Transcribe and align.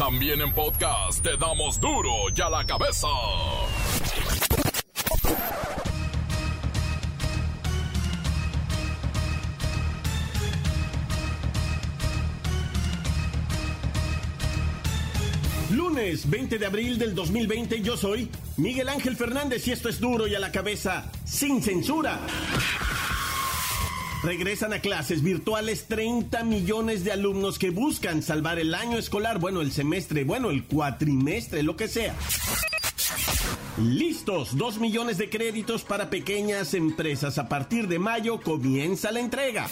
También 0.00 0.40
en 0.40 0.50
podcast 0.54 1.22
te 1.22 1.36
damos 1.36 1.78
duro 1.78 2.10
y 2.34 2.40
a 2.40 2.48
la 2.48 2.64
cabeza. 2.64 3.06
Lunes 15.70 16.30
20 16.30 16.58
de 16.58 16.64
abril 16.64 16.98
del 16.98 17.14
2020 17.14 17.82
yo 17.82 17.98
soy 17.98 18.30
Miguel 18.56 18.88
Ángel 18.88 19.16
Fernández 19.16 19.68
y 19.68 19.72
esto 19.72 19.90
es 19.90 20.00
duro 20.00 20.26
y 20.26 20.34
a 20.34 20.38
la 20.38 20.50
cabeza 20.50 21.12
sin 21.26 21.62
censura. 21.62 22.20
Regresan 24.22 24.74
a 24.74 24.80
clases 24.80 25.22
virtuales 25.22 25.86
30 25.88 26.44
millones 26.44 27.04
de 27.04 27.12
alumnos 27.12 27.58
que 27.58 27.70
buscan 27.70 28.22
salvar 28.22 28.58
el 28.58 28.74
año 28.74 28.98
escolar, 28.98 29.38
bueno, 29.38 29.62
el 29.62 29.72
semestre, 29.72 30.24
bueno, 30.24 30.50
el 30.50 30.64
cuatrimestre, 30.64 31.62
lo 31.62 31.74
que 31.74 31.88
sea. 31.88 32.14
Listos, 33.78 34.58
2 34.58 34.78
millones 34.78 35.16
de 35.16 35.30
créditos 35.30 35.84
para 35.84 36.10
pequeñas 36.10 36.74
empresas. 36.74 37.38
A 37.38 37.48
partir 37.48 37.88
de 37.88 37.98
mayo 37.98 38.40
comienza 38.40 39.10
la 39.10 39.20
entrega. 39.20 39.70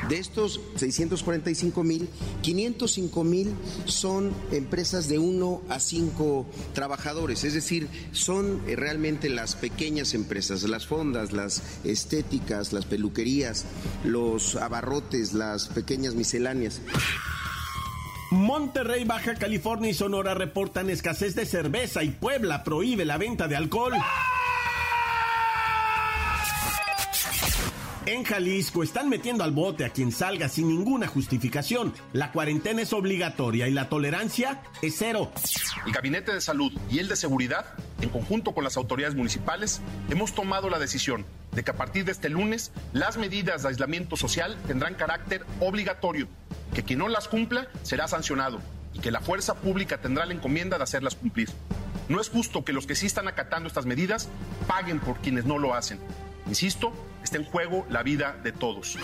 De 0.09 0.19
estos 0.19 0.61
645.000, 0.77 2.07
505.000 2.43 3.53
son 3.87 4.33
empresas 4.53 5.09
de 5.09 5.19
1 5.19 5.63
a 5.69 5.81
5 5.81 6.47
trabajadores, 6.73 7.45
es 7.45 7.53
decir, 7.55 7.89
son 8.13 8.63
eh, 8.67 8.77
realmente 8.77 9.29
las 9.29 9.57
pequeñas 9.57 10.15
empresas, 10.15 10.63
las 10.63 10.87
fondas, 10.87 11.33
las 11.33 11.63
estéticas, 11.83 12.73
las 12.73 12.87
peluquerías, 12.87 13.65
los 14.05 14.55
abarrotes, 14.57 15.35
las 15.35 15.67
pequeñas 15.69 16.15
misceláneas. 16.15 16.81
Monterrey, 18.35 19.05
Baja 19.05 19.35
California 19.35 19.91
y 19.91 19.95
Sonora 19.95 20.35
reportan 20.35 20.91
escasez 20.91 21.35
de 21.35 21.47
cerveza 21.47 22.03
y 22.03 22.11
Puebla 22.11 22.65
prohíbe 22.65 23.05
la 23.05 23.17
venta 23.17 23.49
de 23.49 23.57
alcohol. 23.57 23.95
En 28.07 28.23
Jalisco 28.23 28.83
están 28.83 29.09
metiendo 29.09 29.45
al 29.45 29.53
bote 29.53 29.87
a 29.87 29.89
quien 29.89 30.13
salga 30.13 30.51
sin 30.51 30.69
ninguna 30.69 31.07
justificación. 31.07 31.95
La 32.13 32.33
cuarentena 32.33 32.83
es 32.83 32.93
obligatoria 32.93 33.67
y 33.67 33.73
la 33.73 33.89
tolerancia 33.89 34.61
es 34.83 34.97
cero. 34.99 35.33
El 35.87 35.93
Gabinete 35.93 36.35
de 36.35 36.43
Salud 36.43 36.71
y 36.91 36.99
el 36.99 37.09
de 37.09 37.17
Seguridad, 37.17 37.65
en 38.03 38.11
conjunto 38.11 38.53
con 38.53 38.63
las 38.63 38.77
autoridades 38.77 39.15
municipales, 39.15 39.81
hemos 40.11 40.35
tomado 40.35 40.69
la 40.69 40.79
decisión 40.79 41.25
de 41.53 41.65
que 41.65 41.71
a 41.71 41.77
partir 41.77 42.05
de 42.05 42.13
este 42.13 42.29
lunes 42.29 42.73
las 42.93 43.17
medidas 43.17 43.63
de 43.63 43.69
aislamiento 43.69 44.17
social 44.17 44.59
tendrán 44.67 44.97
carácter 44.97 45.47
obligatorio 45.61 46.29
que 46.75 46.83
quien 46.83 46.99
no 46.99 47.09
las 47.09 47.29
cumpla 47.29 47.69
será 47.83 48.09
sancionado 48.09 48.61
y 48.93 48.99
que 48.99 49.11
la 49.11 49.21
fuerza 49.21 49.55
pública 49.55 49.99
tendrá 49.99 50.27
la 50.27 50.35
encomienda 50.35 50.77
de 50.77 50.85
hacerlas 50.85 51.15
cumplir. 51.15 51.51
No 52.09 52.21
es 52.21 52.29
justo 52.29 52.65
que 52.65 52.73
los 52.73 52.87
que 52.87 52.95
sí 52.95 53.07
están 53.07 53.29
acatando 53.29 53.69
estas 53.69 53.87
medidas 53.87 54.29
paguen 54.67 55.01
por 55.01 55.19
quienes 55.21 55.47
no 55.47 55.59
lo 55.59 55.75
hacen. 55.75 55.99
Insisto, 56.47 56.93
está 57.23 57.39
en 57.39 57.45
juego 57.45 57.87
la 57.89 58.03
vida 58.03 58.37
de 58.43 58.53
todos. 58.53 58.99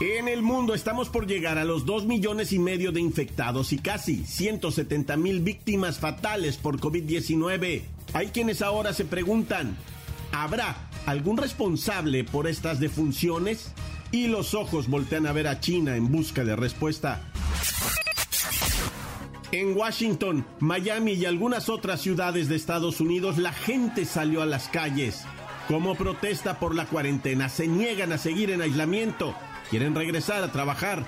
En 0.00 0.28
el 0.28 0.42
mundo 0.42 0.74
estamos 0.74 1.08
por 1.08 1.26
llegar 1.26 1.58
a 1.58 1.64
los 1.64 1.84
2 1.84 2.06
millones 2.06 2.52
y 2.52 2.60
medio 2.60 2.92
de 2.92 3.00
infectados 3.00 3.72
y 3.72 3.78
casi 3.78 4.24
170 4.24 5.16
mil 5.16 5.40
víctimas 5.40 5.98
fatales 5.98 6.56
por 6.56 6.80
COVID-19. 6.80 7.82
Hay 8.12 8.28
quienes 8.28 8.62
ahora 8.62 8.92
se 8.94 9.04
preguntan, 9.04 9.76
¿habrá 10.30 10.88
algún 11.04 11.36
responsable 11.36 12.22
por 12.22 12.46
estas 12.46 12.78
defunciones? 12.78 13.72
Y 14.12 14.26
los 14.26 14.54
ojos 14.54 14.88
voltean 14.88 15.26
a 15.26 15.32
ver 15.32 15.48
a 15.48 15.60
China 15.60 15.96
en 15.96 16.10
busca 16.10 16.44
de 16.44 16.56
respuesta. 16.56 17.22
En 19.50 19.76
Washington, 19.76 20.46
Miami 20.60 21.12
y 21.12 21.24
algunas 21.24 21.68
otras 21.70 22.02
ciudades 22.02 22.48
de 22.48 22.56
Estados 22.56 23.00
Unidos, 23.00 23.38
la 23.38 23.52
gente 23.52 24.04
salió 24.04 24.42
a 24.42 24.46
las 24.46 24.68
calles. 24.68 25.24
Como 25.68 25.94
protesta 25.94 26.58
por 26.58 26.74
la 26.74 26.86
cuarentena, 26.86 27.48
se 27.48 27.66
niegan 27.66 28.12
a 28.12 28.18
seguir 28.18 28.50
en 28.50 28.60
aislamiento, 28.60 29.34
quieren 29.70 29.94
regresar 29.94 30.42
a 30.42 30.52
trabajar. 30.52 31.06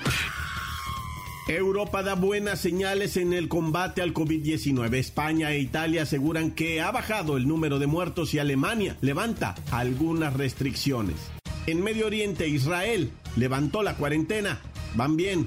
Europa 1.48 2.02
da 2.02 2.14
buenas 2.14 2.60
señales 2.60 3.16
en 3.16 3.32
el 3.32 3.48
combate 3.48 4.02
al 4.02 4.14
COVID-19. 4.14 4.94
España 4.94 5.50
e 5.52 5.58
Italia 5.58 6.02
aseguran 6.02 6.52
que 6.52 6.80
ha 6.80 6.90
bajado 6.90 7.36
el 7.36 7.48
número 7.48 7.78
de 7.78 7.86
muertos 7.86 8.34
y 8.34 8.38
Alemania 8.38 8.96
levanta 9.00 9.54
algunas 9.70 10.32
restricciones. 10.34 11.39
En 11.66 11.82
Medio 11.82 12.06
Oriente, 12.06 12.48
Israel 12.48 13.10
levantó 13.36 13.82
la 13.82 13.94
cuarentena. 13.94 14.60
Van 14.94 15.16
bien. 15.16 15.46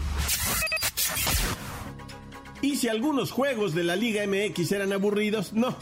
Y 2.61 2.77
si 2.77 2.87
algunos 2.87 3.31
juegos 3.31 3.75
de 3.75 3.83
la 3.83 3.95
Liga 3.95 4.23
MX 4.25 4.71
eran 4.71 4.93
aburridos, 4.93 5.53
no. 5.53 5.75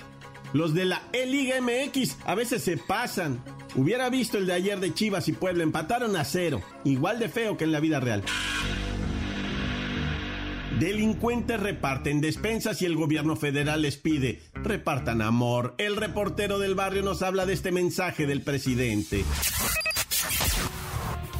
Los 0.53 0.73
de 0.73 0.85
la 0.85 1.03
E-Liga 1.13 1.55
MX 1.61 2.17
a 2.25 2.35
veces 2.35 2.63
se 2.63 2.77
pasan. 2.77 3.41
Hubiera 3.75 4.09
visto 4.09 4.37
el 4.37 4.47
de 4.47 4.53
ayer 4.53 4.79
de 4.79 4.93
Chivas 4.93 5.27
y 5.27 5.33
Puebla, 5.33 5.63
empataron 5.63 6.15
a 6.15 6.25
cero. 6.25 6.61
Igual 6.83 7.19
de 7.19 7.29
feo 7.29 7.55
que 7.55 7.63
en 7.65 7.71
la 7.71 7.79
vida 7.79 7.99
real. 7.99 8.23
Delincuentes 10.79 11.59
reparten 11.59 12.21
despensas 12.21 12.81
y 12.81 12.85
el 12.85 12.95
gobierno 12.95 13.35
federal 13.35 13.83
les 13.83 13.97
pide, 13.97 14.41
repartan 14.55 15.21
amor. 15.21 15.75
El 15.77 15.95
reportero 15.95 16.57
del 16.57 16.73
barrio 16.73 17.03
nos 17.03 17.21
habla 17.21 17.45
de 17.45 17.53
este 17.53 17.71
mensaje 17.71 18.25
del 18.25 18.41
presidente. 18.41 19.23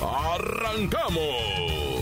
¡Arrancamos! 0.00 1.97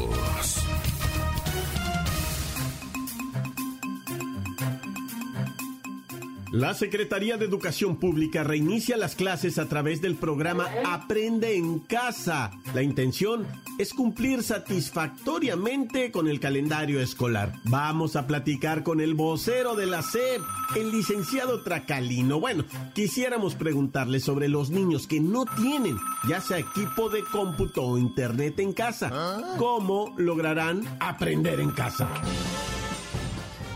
La 6.57 6.73
Secretaría 6.73 7.37
de 7.37 7.45
Educación 7.45 7.97
Pública 7.97 8.43
reinicia 8.43 8.97
las 8.97 9.15
clases 9.15 9.59
a 9.59 9.69
través 9.69 10.01
del 10.01 10.15
programa 10.15 10.67
Aprende 10.87 11.55
en 11.55 11.81
Casa. 11.81 12.51
La 12.73 12.81
intención 12.81 13.47
es 13.77 13.93
cumplir 13.93 14.43
satisfactoriamente 14.43 16.11
con 16.11 16.29
el 16.29 16.41
calendario 16.41 16.99
escolar. 16.99 17.53
Vamos 17.65 18.17
a 18.17 18.27
platicar 18.27 18.85
con 18.85 19.03
el 19.03 19.13
vocero 19.13 19.75
de 19.75 19.85
la 19.85 20.01
SEP, 20.01 20.41
el 20.77 20.93
licenciado 20.93 21.63
Tracalino. 21.63 22.41
Bueno, 22.41 22.65
quisiéramos 22.95 23.55
preguntarle 23.55 24.19
sobre 24.19 24.49
los 24.49 24.71
niños 24.71 25.07
que 25.07 25.21
no 25.21 25.45
tienen 25.45 25.99
ya 26.27 26.41
sea 26.41 26.59
equipo 26.59 27.11
de 27.11 27.23
cómputo 27.23 27.83
o 27.83 27.99
internet 27.99 28.61
en 28.61 28.73
casa. 28.73 29.11
¿Cómo 29.59 30.15
lograrán 30.17 30.97
aprender 31.01 31.61
en 31.61 31.73
casa? 31.73 32.09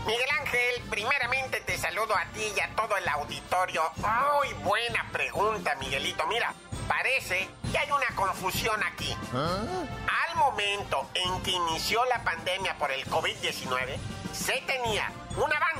Miguel 0.07 0.40
primeramente 0.91 1.61
te 1.61 1.77
saludo 1.77 2.15
a 2.15 2.25
ti 2.33 2.43
y 2.55 2.59
a 2.59 2.69
todo 2.75 2.97
el 2.97 3.07
auditorio. 3.07 3.81
Muy 3.95 4.53
buena 4.61 5.07
pregunta, 5.11 5.73
Miguelito. 5.75 6.27
Mira, 6.27 6.53
parece 6.87 7.49
que 7.71 7.77
hay 7.77 7.89
una 7.89 8.07
confusión 8.13 8.83
aquí. 8.83 9.15
Al 9.33 10.35
momento 10.35 11.09
en 11.13 11.41
que 11.43 11.51
inició 11.51 12.03
la 12.05 12.21
pandemia 12.23 12.77
por 12.77 12.91
el 12.91 13.05
COVID-19, 13.05 13.97
se 14.33 14.61
tenía 14.67 15.09
un 15.37 15.51
avance 15.51 15.70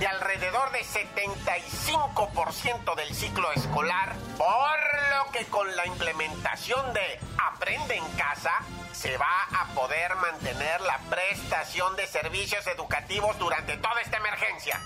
de 0.00 0.08
alrededor 0.08 0.72
de 0.72 0.80
75% 0.80 2.94
del 2.94 3.14
ciclo 3.14 3.52
escolar, 3.52 4.16
por 4.38 4.78
lo 5.14 5.30
que 5.30 5.44
con 5.44 5.76
la 5.76 5.86
implementación 5.86 6.94
de 6.94 7.20
Aprende 7.36 7.96
en 7.96 8.12
casa, 8.12 8.50
se 8.92 9.18
va 9.18 9.46
a 9.52 9.66
poder 9.74 10.16
mantener 10.16 10.80
la 10.80 10.96
prestación 11.10 11.94
de 11.96 12.06
servicios 12.06 12.66
educativos 12.66 13.38
durante 13.38 13.76
toda 13.76 14.00
esta 14.00 14.16
emergencia. 14.16 14.80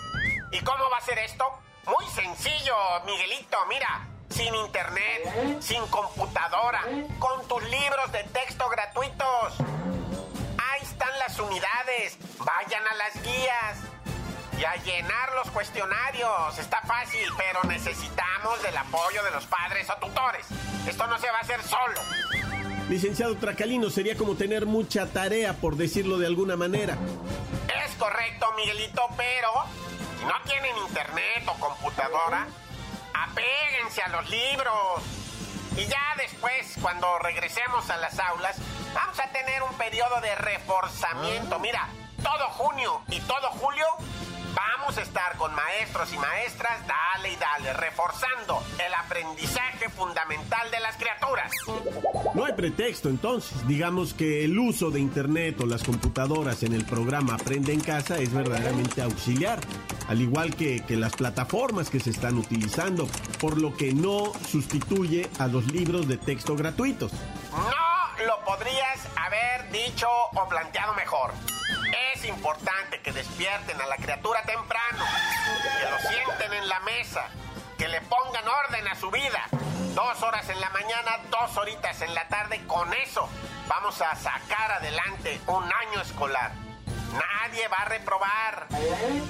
¿Y 0.51 0.59
cómo 0.63 0.91
va 0.91 0.99
a 0.99 1.03
ser 1.03 1.21
esto? 1.21 1.45
Muy 1.87 2.07
sencillo, 2.13 2.75
Miguelito, 3.07 3.57
mira. 3.69 4.09
Sin 4.31 4.53
internet, 4.53 5.61
sin 5.61 5.87
computadora, 5.87 6.83
con 7.21 7.47
tus 7.47 7.63
libros 7.63 8.11
de 8.11 8.25
texto 8.25 8.69
gratuitos. 8.69 9.61
Ahí 10.59 10.83
están 10.83 11.17
las 11.21 11.39
unidades. 11.39 12.19
Vayan 12.41 12.83
a 12.89 12.95
las 12.95 13.23
guías. 13.23 13.94
Y 14.59 14.65
a 14.65 14.77
llenar 14.77 15.33
los 15.35 15.51
cuestionarios. 15.51 16.59
Está 16.59 16.81
fácil, 16.83 17.27
pero 17.37 17.63
necesitamos 17.65 18.63
del 18.63 18.77
apoyo 18.77 19.23
de 19.23 19.31
los 19.31 19.45
padres 19.47 19.89
o 19.91 19.95
tutores. 19.95 20.47
Esto 20.87 21.07
no 21.07 21.19
se 21.19 21.31
va 21.31 21.39
a 21.39 21.41
hacer 21.41 21.63
solo. 21.63 22.01
Licenciado 22.89 23.37
Tracalino, 23.37 23.89
sería 23.89 24.17
como 24.17 24.35
tener 24.35 24.67
mucha 24.67 25.07
tarea, 25.07 25.55
por 25.55 25.77
decirlo 25.77 26.19
de 26.19 26.27
alguna 26.27 26.57
manera. 26.57 26.97
Es 27.87 27.95
correcto, 27.97 28.47
Miguelito, 28.57 29.03
pero 29.17 29.51
si 30.19 30.25
no 30.27 30.35
tienen 30.47 30.77
internet 30.77 31.45
o 31.47 31.55
computadora, 31.55 32.47
apéguense 33.15 34.03
a 34.03 34.09
los 34.09 34.29
libros. 34.29 35.03
Y 35.77 35.87
ya 35.87 36.15
después, 36.19 36.75
cuando 36.81 37.19
regresemos 37.19 37.89
a 37.91 37.97
las 37.97 38.19
aulas, 38.19 38.57
vamos 38.95 39.19
a 39.19 39.29
tener 39.33 39.63
un 39.63 39.75
periodo 39.77 40.21
de 40.21 40.35
reforzamiento. 40.37 41.59
Mira, 41.59 41.89
todo 42.23 42.49
junio 42.51 43.03
y 43.09 43.21
todo 43.21 43.51
julio 43.51 43.87
Vamos 44.85 44.99
a 44.99 45.03
estar 45.03 45.39
con 45.39 45.55
maestros 45.55 46.13
y 46.13 46.19
maestras, 46.19 46.79
dale 46.87 47.33
y 47.33 47.37
dale, 47.37 47.73
reforzando 47.73 48.63
el 48.87 48.93
aprendizaje 48.93 49.89
fundamental 49.89 50.71
de 50.71 50.79
las 50.79 50.95
criaturas. 50.97 51.51
No 52.35 52.45
hay 52.45 52.53
pretexto 52.53 53.09
entonces. 53.09 53.67
Digamos 53.67 54.13
que 54.13 54.45
el 54.45 54.59
uso 54.59 54.91
de 54.91 55.01
Internet 55.01 55.59
o 55.63 55.65
las 55.65 55.83
computadoras 55.83 56.65
en 56.65 56.75
el 56.75 56.85
programa 56.85 57.37
Aprende 57.37 57.73
en 57.73 57.81
Casa 57.81 58.19
es 58.19 58.35
verdaderamente 58.35 59.01
auxiliar, 59.01 59.59
al 60.07 60.21
igual 60.21 60.55
que, 60.55 60.85
que 60.85 60.97
las 60.97 61.17
plataformas 61.17 61.89
que 61.89 61.99
se 61.99 62.11
están 62.11 62.37
utilizando, 62.37 63.09
por 63.41 63.59
lo 63.59 63.75
que 63.75 63.95
no 63.95 64.35
sustituye 64.47 65.31
a 65.39 65.47
los 65.47 65.73
libros 65.73 66.09
de 66.09 66.19
texto 66.19 66.57
gratuitos. 66.57 67.11
No 67.53 68.27
lo 68.27 68.45
podrías 68.45 69.09
haber 69.17 69.71
dicho 69.71 70.09
o 70.35 70.47
planteado 70.47 70.93
mejor 70.93 71.33
importante 72.29 73.01
que 73.01 73.13
despierten 73.13 73.81
a 73.81 73.87
la 73.87 73.97
criatura 73.97 74.43
temprano, 74.43 74.74
vida. 79.11 79.47
Dos 79.95 80.23
horas 80.23 80.49
en 80.49 80.61
la 80.61 80.71
mañana, 80.71 81.19
dos 81.31 81.57
horitas 81.57 82.01
en 82.03 82.15
la 82.15 82.27
tarde, 82.29 82.65
con 82.67 82.93
eso 82.95 83.29
vamos 83.69 84.01
a 84.01 84.15
sacar 84.17 84.73
adelante 84.73 85.41
un 85.47 85.65
año 85.65 86.01
escolar. 86.01 86.53
Nadie 87.13 87.69
va 87.69 87.77
a 87.79 87.85
reprobar. 87.85 88.67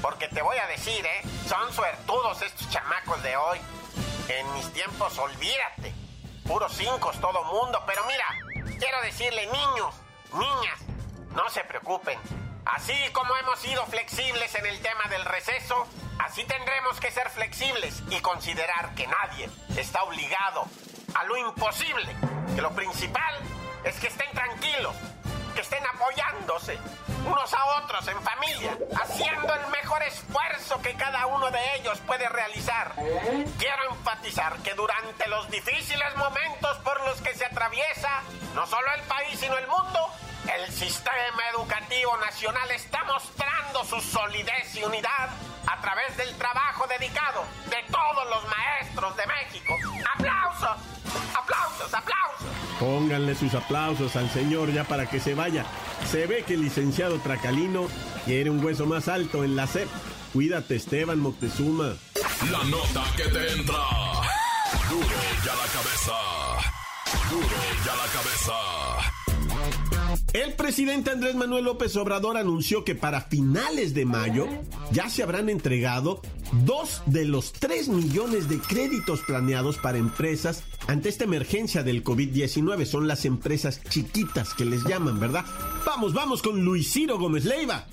Porque 0.01 0.29
te 0.29 0.43
voy 0.43 0.57
a 0.57 0.67
decir, 0.67 1.05
¿eh? 1.05 1.23
Son 1.49 1.73
suertudos 1.73 2.41
estos 2.43 2.69
chamacos 2.71 3.23
de 3.23 3.37
hoy. 3.37 3.59
En 4.29 4.53
mis 4.55 4.73
tiempos, 4.73 5.19
olvídate. 5.19 5.93
Puros 6.47 6.73
cinco 6.73 7.13
todo 7.21 7.45
mundo. 7.45 7.83
Pero 7.87 8.05
mira, 8.05 8.25
quiero 8.79 9.01
decirle, 9.03 9.47
niños, 9.47 9.95
niñas, 10.33 10.81
no 11.35 11.49
se 11.51 11.63
preocupen. 11.65 12.19
Así 12.67 12.95
como 13.13 13.37
hemos 13.37 13.59
sido 13.59 13.85
flexibles 13.87 14.55
en 14.55 14.67
el 14.67 14.81
tema 14.81 15.05
del 15.11 15.25
receso, 15.25 15.87
así 16.19 16.45
tendremos 16.45 16.99
que 16.99 17.11
ser 17.11 17.29
flexibles 17.31 18.03
y 18.11 18.21
considerar 18.21 18.95
que 18.95 19.07
nadie 19.07 19.51
está 19.77 20.03
obligado 20.05 20.67
a 21.15 21.25
lo 21.25 21.37
imposible. 21.37 22.17
Que 22.55 22.63
lo 22.63 22.71
principal 22.75 23.35
es 23.85 23.97
que 23.97 24.07
estén 24.07 24.31
tranquilos, 24.33 24.95
que 25.55 25.61
estén 25.61 25.85
apoyándose 25.87 26.79
unos 27.27 27.53
a 27.53 27.65
otros 27.83 28.07
en 28.09 28.21
familia, 28.23 28.79
haciendo 29.03 29.55
el 29.55 29.67
mejor 29.69 30.03
esfuerzo 30.03 30.81
que 30.83 30.95
cada 30.95 31.27
uno 31.27 31.51
de 31.51 31.77
ellos 31.77 31.99
puede 32.07 32.29
realizar. 32.29 32.95
Quiero 33.59 33.91
enfatizar 33.91 34.57
que 34.59 34.75
durante 34.75 35.29
los 35.29 35.51
difíciles 35.51 36.17
momentos 36.17 36.79
por 36.79 37.01
los 37.05 37.21
que 37.21 37.35
se 37.35 37.45
atraviesa 37.47 38.23
no 38.55 38.67
solo 38.67 38.87
el 38.95 39.03
país, 39.03 39.39
sino 39.39 39.57
el 39.57 39.67
mundo, 39.67 40.11
el 40.49 40.73
sistema 40.73 41.43
educativo 41.55 42.17
nacional 42.19 42.71
está 42.71 43.05
mostrando 43.05 43.85
su 43.85 44.01
solidez 44.01 44.75
y 44.75 44.85
unidad 44.85 45.31
a 45.67 45.81
través 45.81 46.17
del 46.17 46.35
trabajo 46.37 46.87
dedicado 46.87 47.45
de 47.71 47.77
todos 47.91 48.29
los 48.29 48.45
maestros 48.49 49.17
de 49.17 49.27
México. 49.27 49.75
¡Aplausos! 50.15 50.77
¡Aplausos! 51.35 51.95
¡Aplausos! 51.95 52.49
Pónganle 52.79 53.35
sus 53.35 53.55
aplausos 53.55 54.17
al 54.17 54.31
señor 54.31 54.73
ya 54.73 54.85
para 54.85 55.07
que 55.07 55.21
se 55.21 55.35
vaya. 55.35 55.65
Se 56.11 56.27
ve 56.27 56.45
que 56.45 56.55
el 56.55 56.63
licenciado 56.63 57.19
Tracalino 57.21 57.89
quiere 58.25 58.51
un 58.51 58.65
hueso 58.65 58.87
más 58.87 59.09
alto 59.09 59.45
en 59.45 59.57
la 59.57 59.67
SEP. 59.67 59.89
Cuídate, 60.33 60.77
Esteban 60.77 61.21
Moctezuma. 61.21 61.95
La 62.51 62.65
nota 62.65 63.05
que 63.17 63.25
te 63.25 63.53
entra. 63.53 63.85
Duro 64.91 65.07
ya 65.45 65.55
la 65.55 65.67
cabeza. 65.73 66.13
Duro 67.31 67.57
ya 67.85 67.95
la 67.95 68.07
cabeza. 68.13 69.14
El 70.35 70.55
presidente 70.55 71.13
Andrés 71.13 71.37
Manuel 71.37 71.67
López 71.67 71.95
Obrador 71.95 72.37
anunció 72.37 72.85
que 72.85 72.97
para 72.97 73.21
finales 73.21 73.95
de 73.95 74.05
mayo 74.05 74.49
ya 74.91 75.09
se 75.09 75.23
habrán 75.23 75.49
entregado 75.49 76.21
dos 76.65 77.03
de 77.07 77.25
los 77.25 77.53
tres 77.53 77.87
millones 77.87 78.49
de 78.49 78.59
créditos 78.59 79.21
planeados 79.21 79.79
para 79.79 79.99
empresas 79.99 80.65
ante 80.89 81.09
esta 81.09 81.23
emergencia 81.23 81.85
del 81.85 82.03
COVID-19. 82.03 82.85
Son 82.85 83.07
las 83.07 83.25
empresas 83.27 83.81
chiquitas 83.85 84.55
que 84.55 84.65
les 84.65 84.83
llaman, 84.83 85.21
¿verdad? 85.21 85.45
Vamos, 85.87 86.13
vamos 86.15 86.43
con 86.43 86.65
Luis 86.65 86.93
Ciro 86.93 87.17
Gómez 87.17 87.45
Leiva 87.45 87.87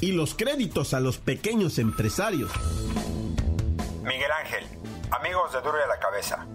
y 0.00 0.12
los 0.12 0.36
créditos 0.36 0.94
a 0.94 1.00
los 1.00 1.18
pequeños 1.18 1.80
empresarios. 1.80 2.52
Miguel 4.04 4.30
Ángel, 4.40 4.64
amigos 5.10 5.52
de 5.52 5.60
Duro 5.62 5.78
a 5.84 5.88
la 5.88 5.98
Cabeza. 5.98 6.46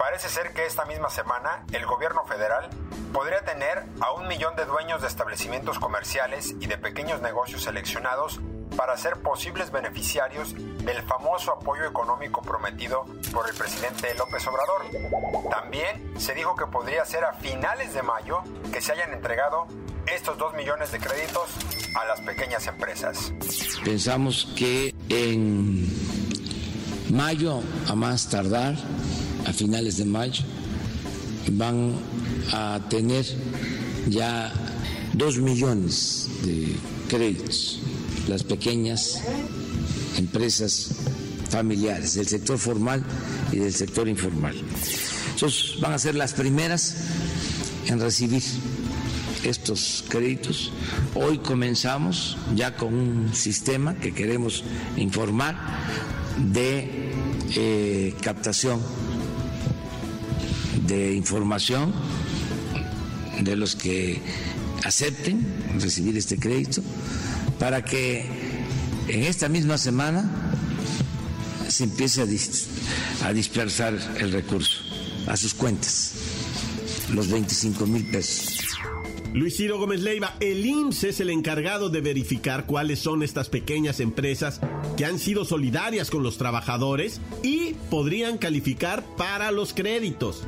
Parece 0.00 0.30
ser 0.30 0.54
que 0.54 0.64
esta 0.64 0.86
misma 0.86 1.10
semana 1.10 1.62
el 1.72 1.84
gobierno 1.84 2.24
federal 2.24 2.70
podría 3.12 3.44
tener 3.44 3.84
a 4.00 4.12
un 4.14 4.28
millón 4.28 4.56
de 4.56 4.64
dueños 4.64 5.02
de 5.02 5.08
establecimientos 5.08 5.78
comerciales 5.78 6.54
y 6.58 6.66
de 6.66 6.78
pequeños 6.78 7.20
negocios 7.20 7.64
seleccionados 7.64 8.40
para 8.78 8.96
ser 8.96 9.18
posibles 9.18 9.70
beneficiarios 9.70 10.54
del 10.54 11.02
famoso 11.02 11.52
apoyo 11.52 11.84
económico 11.84 12.40
prometido 12.40 13.04
por 13.30 13.46
el 13.46 13.54
presidente 13.54 14.14
López 14.14 14.46
Obrador. 14.46 14.86
También 15.50 16.18
se 16.18 16.32
dijo 16.32 16.56
que 16.56 16.64
podría 16.64 17.04
ser 17.04 17.24
a 17.24 17.34
finales 17.34 17.92
de 17.92 18.00
mayo 18.02 18.38
que 18.72 18.80
se 18.80 18.92
hayan 18.92 19.12
entregado 19.12 19.66
estos 20.06 20.38
dos 20.38 20.54
millones 20.54 20.92
de 20.92 20.98
créditos 20.98 21.50
a 21.94 22.06
las 22.06 22.22
pequeñas 22.22 22.66
empresas. 22.66 23.34
Pensamos 23.84 24.50
que 24.56 24.94
en 25.10 25.86
mayo, 27.10 27.60
a 27.86 27.94
más 27.94 28.30
tardar, 28.30 28.76
a 29.50 29.52
finales 29.52 29.96
de 29.96 30.04
mayo, 30.04 30.44
van 31.52 31.92
a 32.52 32.80
tener 32.88 33.26
ya 34.08 34.52
dos 35.12 35.38
millones 35.38 36.28
de 36.44 36.76
créditos 37.08 37.80
las 38.28 38.44
pequeñas 38.44 39.20
empresas 40.16 40.90
familiares 41.50 42.14
del 42.14 42.28
sector 42.28 42.58
formal 42.58 43.02
y 43.50 43.56
del 43.56 43.74
sector 43.74 44.08
informal. 44.08 44.54
Van 45.80 45.92
a 45.92 45.98
ser 45.98 46.14
las 46.14 46.34
primeras 46.34 46.94
en 47.86 47.98
recibir 47.98 48.42
estos 49.42 50.04
créditos. 50.08 50.70
Hoy 51.14 51.38
comenzamos 51.38 52.36
ya 52.54 52.76
con 52.76 52.94
un 52.94 53.34
sistema 53.34 53.96
que 53.96 54.12
queremos 54.12 54.62
informar 54.96 55.56
de 56.52 57.10
eh, 57.56 58.14
captación 58.20 58.80
de 60.90 61.14
información 61.14 61.92
de 63.40 63.54
los 63.54 63.76
que 63.76 64.20
acepten 64.84 65.46
recibir 65.78 66.16
este 66.16 66.36
crédito 66.36 66.82
para 67.60 67.84
que 67.84 68.26
en 69.06 69.22
esta 69.22 69.48
misma 69.48 69.78
semana 69.78 70.28
se 71.68 71.84
empiece 71.84 72.22
a, 73.22 73.32
dispersar 73.32 73.94
el 74.18 74.32
recurso 74.32 74.82
a 75.28 75.36
sus 75.36 75.54
cuentas, 75.54 76.14
los 77.12 77.28
25 77.28 77.86
mil 77.86 78.04
pesos. 78.10 78.58
Luis 79.32 79.56
Ciro 79.56 79.78
Gómez 79.78 80.00
Leiva, 80.00 80.34
el 80.40 80.66
IMSS 80.66 81.04
es 81.04 81.20
el 81.20 81.30
encargado 81.30 81.88
de 81.88 82.00
verificar 82.00 82.66
cuáles 82.66 82.98
son 82.98 83.22
estas 83.22 83.48
pequeñas 83.48 84.00
empresas 84.00 84.60
que 84.96 85.04
han 85.04 85.20
sido 85.20 85.44
solidarias 85.44 86.10
con 86.10 86.24
los 86.24 86.36
trabajadores 86.36 87.20
y 87.44 87.74
podrían 87.90 88.38
calificar 88.38 89.04
para 89.16 89.52
los 89.52 89.72
créditos. 89.72 90.42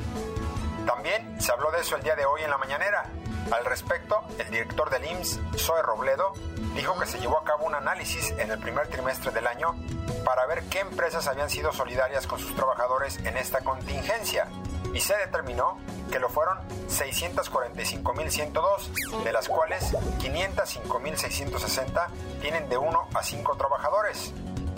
Se 1.39 1.51
habló 1.51 1.71
de 1.71 1.81
eso 1.81 1.95
el 1.95 2.03
día 2.03 2.15
de 2.15 2.25
hoy 2.25 2.41
en 2.43 2.49
la 2.49 2.57
mañanera. 2.57 3.05
Al 3.51 3.65
respecto, 3.65 4.23
el 4.39 4.49
director 4.49 4.89
del 4.89 5.05
IMSS, 5.05 5.39
Zoe 5.57 5.81
Robledo, 5.81 6.31
dijo 6.75 6.97
que 6.97 7.05
se 7.05 7.19
llevó 7.19 7.39
a 7.39 7.43
cabo 7.43 7.65
un 7.65 7.75
análisis 7.75 8.31
en 8.31 8.49
el 8.51 8.59
primer 8.59 8.87
trimestre 8.87 9.31
del 9.31 9.47
año 9.47 9.75
para 10.23 10.45
ver 10.45 10.63
qué 10.63 10.79
empresas 10.79 11.27
habían 11.27 11.49
sido 11.49 11.73
solidarias 11.73 12.25
con 12.25 12.39
sus 12.39 12.55
trabajadores 12.55 13.17
en 13.25 13.35
esta 13.37 13.59
contingencia 13.59 14.47
y 14.93 15.01
se 15.01 15.17
determinó 15.17 15.77
que 16.11 16.19
lo 16.19 16.29
fueron 16.29 16.59
645.102, 16.87 19.23
de 19.23 19.31
las 19.31 19.49
cuales 19.49 19.91
505.660 20.19 22.07
tienen 22.41 22.69
de 22.69 22.77
1 22.77 23.07
a 23.13 23.23
5 23.23 23.57
trabajadores. 23.57 24.31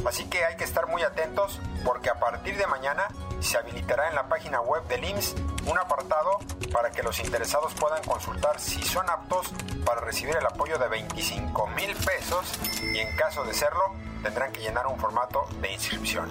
Así 0.06 0.26
que 0.26 0.46
hay 0.46 0.56
que 0.56 0.64
estar 0.64 0.88
muy 0.88 1.04
atentos 1.04 1.60
porque 1.84 2.10
a 2.10 2.18
partir 2.20 2.58
de 2.58 2.66
mañana 2.68 3.08
se 3.46 3.58
habilitará 3.58 4.10
en 4.10 4.16
la 4.16 4.28
página 4.28 4.60
web 4.62 4.86
del 4.88 5.04
IMSS 5.04 5.36
un 5.68 5.78
apartado 5.78 6.40
para 6.74 6.92
que 6.92 7.04
los 7.04 7.20
interesados 7.20 7.74
puedan 7.76 8.04
consultar 8.04 8.60
si 8.60 8.82
son 8.84 9.10
aptos 9.10 9.48
para 9.86 10.02
recibir 10.02 10.36
el 10.36 10.46
apoyo 10.46 10.78
de 10.78 10.88
25 10.88 11.68
mil 11.68 11.94
pesos 11.96 12.60
y 12.82 13.00
en 13.00 13.16
caso 13.16 13.44
de 13.44 13.54
serlo 13.54 13.84
tendrán 14.24 14.52
que 14.52 14.62
llenar 14.62 14.88
un 14.88 14.98
formato 15.00 15.48
de 15.62 15.72
inscripción. 15.72 16.30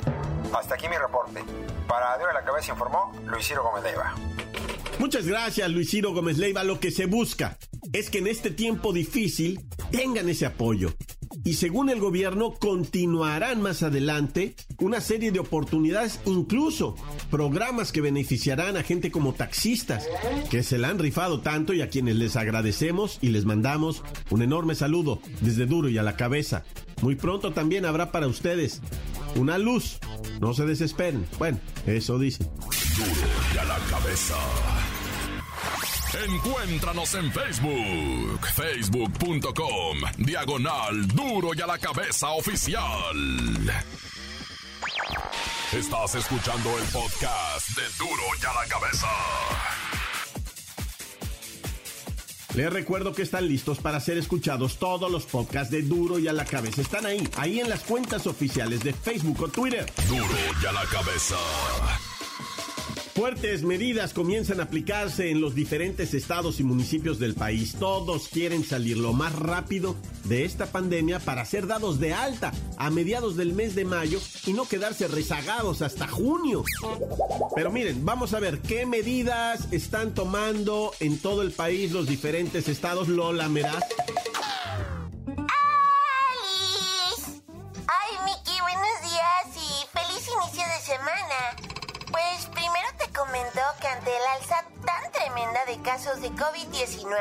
Hasta 0.52 0.75
aquí 0.75 0.88
mi 0.88 0.97
reporte. 0.97 1.42
Para 1.88 2.18
de 2.18 2.25
la 2.33 2.44
Cabeza 2.44 2.73
informó 2.73 3.12
Luis 3.26 3.47
Ciro 3.47 3.62
Gómez 3.62 3.85
Leiva. 3.85 4.14
Muchas 4.99 5.26
gracias, 5.26 5.68
Luis 5.71 5.90
Ciro 5.90 6.12
Gómez 6.12 6.38
Leiva. 6.38 6.64
Lo 6.64 6.80
que 6.80 6.90
se 6.90 7.06
busca 7.06 7.56
es 7.92 8.11
que 8.11 8.18
en 8.18 8.26
este 8.26 8.50
tiempo 8.50 8.92
difícil 8.92 9.61
tengan 9.90 10.28
ese 10.28 10.47
apoyo. 10.47 10.92
Y 11.45 11.55
según 11.55 11.91
el 11.91 12.01
gobierno, 12.01 12.53
continuarán 12.53 13.61
más 13.61 13.83
adelante 13.83 14.57
una 14.79 15.03
serie 15.03 15.31
de 15.31 15.41
oportunidades, 15.41 16.21
incluso 16.25 16.97
programas 17.31 17.93
que 17.93 18.01
beneficiarán 18.01 18.79
a 18.79 18.83
gente 18.83 19.11
como 19.11 19.35
taxistas, 19.35 20.07
que 20.51 20.63
se 20.63 20.79
la 20.79 20.89
han 20.89 20.99
rifado 20.99 21.41
tanto 21.41 21.75
y 21.75 21.83
a 21.83 21.91
quienes 21.91 22.17
les 22.17 22.37
agradecemos 22.37 23.19
y 23.21 23.29
les 23.29 23.45
mandamos 23.45 24.03
un 24.31 24.41
enorme 24.41 24.75
saludo 24.75 25.21
desde 25.43 25.67
duro 25.67 25.91
y 25.91 25.99
a 25.99 26.03
la 26.03 26.17
cabeza. 26.17 26.65
Muy 27.03 27.17
pronto 27.17 27.53
también 27.53 27.85
habrá 27.85 28.11
para 28.11 28.27
ustedes 28.27 28.81
una 29.37 29.59
luz. 29.59 29.99
No 30.41 30.55
se 30.55 30.65
desesperen. 30.65 31.27
Bueno, 31.39 31.59
eso 31.87 32.19
dice. 32.19 32.45
Duro 32.45 33.11
y 33.55 33.59
a 33.59 33.65
la 33.65 33.79
cabeza. 33.91 34.35
Encuéntranos 36.23 37.12
en 37.14 37.33
Facebook, 37.33 38.47
facebook.com, 38.54 39.99
diagonal 40.18 41.09
duro 41.09 41.50
y 41.54 41.61
a 41.61 41.66
la 41.66 41.78
cabeza 41.78 42.30
oficial. 42.30 43.16
Estás 45.73 46.14
escuchando 46.14 46.78
el 46.78 46.85
podcast 46.85 47.68
de 47.71 47.83
duro 47.99 48.23
y 48.40 48.47
a 48.47 48.54
la 48.54 48.68
cabeza. 48.68 49.09
Les 52.54 52.73
recuerdo 52.73 53.12
que 53.12 53.23
están 53.23 53.49
listos 53.49 53.80
para 53.80 53.99
ser 53.99 54.16
escuchados 54.16 54.78
todos 54.78 55.11
los 55.11 55.25
podcasts 55.25 55.73
de 55.73 55.83
Duro 55.83 56.21
y 56.21 56.28
a 56.28 56.33
la 56.33 56.44
cabeza. 56.44 56.83
Están 56.83 57.04
ahí, 57.04 57.28
ahí 57.37 57.59
en 57.59 57.68
las 57.68 57.80
cuentas 57.80 58.28
oficiales 58.28 58.85
de 58.85 58.92
Facebook 58.92 59.42
o 59.42 59.49
Twitter. 59.49 59.92
Duro 60.09 60.28
y 60.62 60.66
a 60.66 60.71
la 60.71 60.85
cabeza. 60.85 61.37
Fuertes 63.14 63.62
medidas 63.62 64.12
comienzan 64.12 64.59
a 64.59 64.64
aplicarse 64.64 65.30
en 65.30 65.40
los 65.40 65.54
diferentes 65.54 66.14
estados 66.14 66.59
y 66.59 66.64
municipios 66.64 67.21
del 67.21 67.35
país. 67.35 67.76
Todos 67.78 68.26
quieren 68.26 68.64
salir 68.64 68.97
lo 68.97 69.12
más 69.12 69.33
rápido 69.38 69.94
de 70.25 70.44
esta 70.44 70.66
pandemia 70.66 71.21
para 71.21 71.44
ser 71.44 71.68
dados 71.68 72.00
de 72.00 72.12
alta 72.12 72.52
a 72.76 72.90
mediados 72.90 73.37
del 73.37 73.52
mes 73.52 73.76
de 73.76 73.85
mayo 73.85 74.18
y 74.47 74.52
no 74.52 74.66
quedarse 74.66 75.06
rezagados 75.06 75.80
hasta 75.80 76.09
junio. 76.09 76.64
Pero 77.54 77.71
miren, 77.71 78.04
vamos 78.04 78.35
a 78.35 78.40
ver 78.40 78.59
qué 78.59 78.85
medidas 78.85 79.73
están 79.73 80.12
tomando 80.12 80.90
en 80.99 81.18
todo 81.18 81.42
el 81.42 81.52
país 81.52 81.92
los 81.92 82.09
diferentes 82.09 82.68
estados. 82.68 83.06
Lola 83.06 83.49
Meraz. 83.49 83.85
Tremenda 95.35 95.64
de 95.67 95.83
casos 95.83 96.21
de 96.21 96.31
COVID-19, 96.31 97.17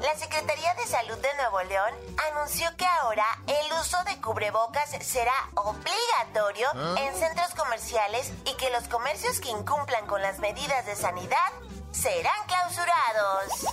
la 0.00 0.16
Secretaría 0.16 0.74
de 0.74 0.86
Salud 0.86 1.16
de 1.20 1.28
Nuevo 1.36 1.62
León 1.68 1.92
anunció 2.30 2.66
que 2.78 2.86
ahora 2.86 3.24
el 3.46 3.72
uso 3.80 3.98
de 4.06 4.18
cubrebocas 4.20 4.90
será 5.02 5.32
obligatorio 5.54 6.68
en 6.96 7.14
centros 7.14 7.54
comerciales 7.54 8.32
y 8.50 8.56
que 8.56 8.70
los 8.70 8.88
comercios 8.88 9.40
que 9.40 9.50
incumplan 9.50 10.06
con 10.06 10.22
las 10.22 10.38
medidas 10.38 10.86
de 10.86 10.94
sanidad 10.94 11.52
serán 11.92 12.32
clausurados. 12.46 13.66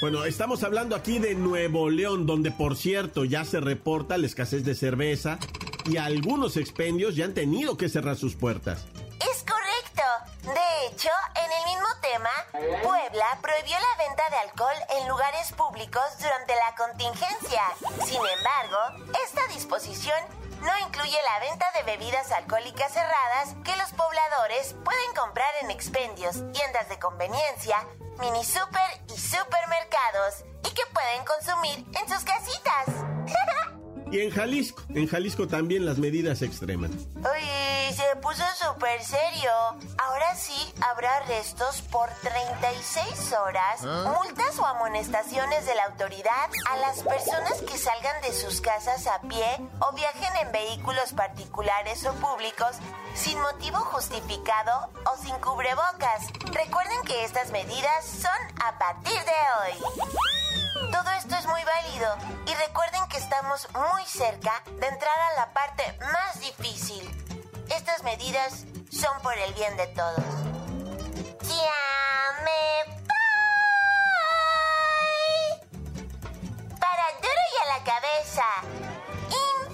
Bueno, 0.00 0.24
estamos 0.24 0.64
hablando 0.64 0.96
aquí 0.96 1.18
de 1.18 1.34
Nuevo 1.34 1.88
León, 1.88 2.26
donde 2.26 2.50
por 2.50 2.76
cierto 2.76 3.24
ya 3.24 3.44
se 3.44 3.60
reporta 3.60 4.18
la 4.18 4.26
escasez 4.26 4.64
de 4.64 4.74
cerveza 4.74 5.38
y 5.84 5.98
algunos 5.98 6.56
expendios 6.56 7.14
ya 7.14 7.26
han 7.26 7.34
tenido 7.34 7.76
que 7.76 7.88
cerrar 7.88 8.16
sus 8.16 8.34
puertas. 8.34 8.86
Puebla 12.82 13.38
prohibió 13.40 13.76
la 13.78 14.04
venta 14.04 14.28
de 14.28 14.36
alcohol 14.36 14.74
en 14.90 15.08
lugares 15.08 15.50
públicos 15.52 16.02
durante 16.18 16.54
la 16.54 16.74
contingencia. 16.76 17.62
Sin 18.04 18.20
embargo, 18.20 19.08
esta 19.24 19.46
disposición 19.48 20.18
no 20.60 20.78
incluye 20.86 21.16
la 21.24 21.38
venta 21.38 21.66
de 21.74 21.84
bebidas 21.84 22.30
alcohólicas 22.32 22.92
cerradas 22.92 23.54
que 23.64 23.76
los 23.76 23.90
pobladores 23.92 24.74
pueden 24.84 25.14
comprar 25.14 25.50
en 25.62 25.70
expendios, 25.70 26.36
tiendas 26.52 26.88
de 26.90 26.98
conveniencia, 26.98 27.78
mini 28.18 28.44
super 28.44 28.90
y 29.08 29.18
supermercados 29.18 30.44
y 30.62 30.70
que 30.74 30.84
pueden 30.92 31.24
consumir 31.24 31.86
en 31.98 32.08
sus 32.08 32.24
casitas. 32.24 32.86
Y 34.10 34.20
en 34.20 34.30
Jalisco, 34.30 34.82
en 34.88 35.06
Jalisco 35.06 35.46
también 35.46 35.86
las 35.86 35.98
medidas 35.98 36.42
extremas. 36.42 36.90
Uy, 37.16 37.94
se 37.94 38.16
puso 38.16 38.42
súper 38.56 39.02
serio. 39.04 39.50
Ahora 39.98 40.34
sí 40.34 40.74
habrá 40.80 41.16
arrestos 41.18 41.82
por 41.82 42.08
36 42.22 43.32
horas, 43.34 43.82
multas 43.82 44.58
o 44.58 44.66
amonestaciones 44.66 45.64
de 45.64 45.74
la 45.76 45.84
autoridad 45.84 46.50
a 46.70 46.76
las 46.78 47.02
personas 47.02 47.62
que 47.62 47.78
salgan 47.78 48.20
de 48.22 48.32
sus 48.32 48.60
casas 48.60 49.06
a 49.06 49.20
pie 49.20 49.60
o 49.80 49.92
viajen 49.94 50.36
en 50.44 50.52
vehículos 50.52 51.12
particulares 51.12 52.04
o 52.04 52.12
públicos 52.14 52.78
sin 53.14 53.40
motivo 53.40 53.78
justificado 53.78 54.90
o 55.06 55.22
sin 55.22 55.34
cubrebocas. 55.36 56.26
Recuerden 56.52 57.02
que 57.06 57.24
estas 57.24 57.50
medidas 57.52 58.06
son 58.06 58.60
a 58.64 58.76
partir 58.78 59.18
de 59.18 59.32
hoy. 59.60 60.39
Todo 60.74 61.10
esto 61.18 61.34
es 61.36 61.46
muy 61.46 61.62
válido 61.64 62.16
y 62.46 62.54
recuerden 62.54 63.06
que 63.08 63.18
estamos 63.18 63.66
muy 63.74 64.04
cerca 64.06 64.62
de 64.66 64.86
entrar 64.86 65.18
a 65.32 65.34
la 65.40 65.52
parte 65.52 65.98
más 66.12 66.40
difícil. 66.40 67.02
Estas 67.68 68.02
medidas 68.02 68.64
son 68.90 69.20
por 69.22 69.36
el 69.36 69.52
bien 69.54 69.76
de 69.76 69.86
todos. 69.88 70.24
¡Ya 71.42 72.42
me! 72.44 73.00
Para 76.78 77.12
duro 77.20 77.42
y 77.52 77.56
a 77.62 77.66
la 77.78 77.84
cabeza, 77.84 78.44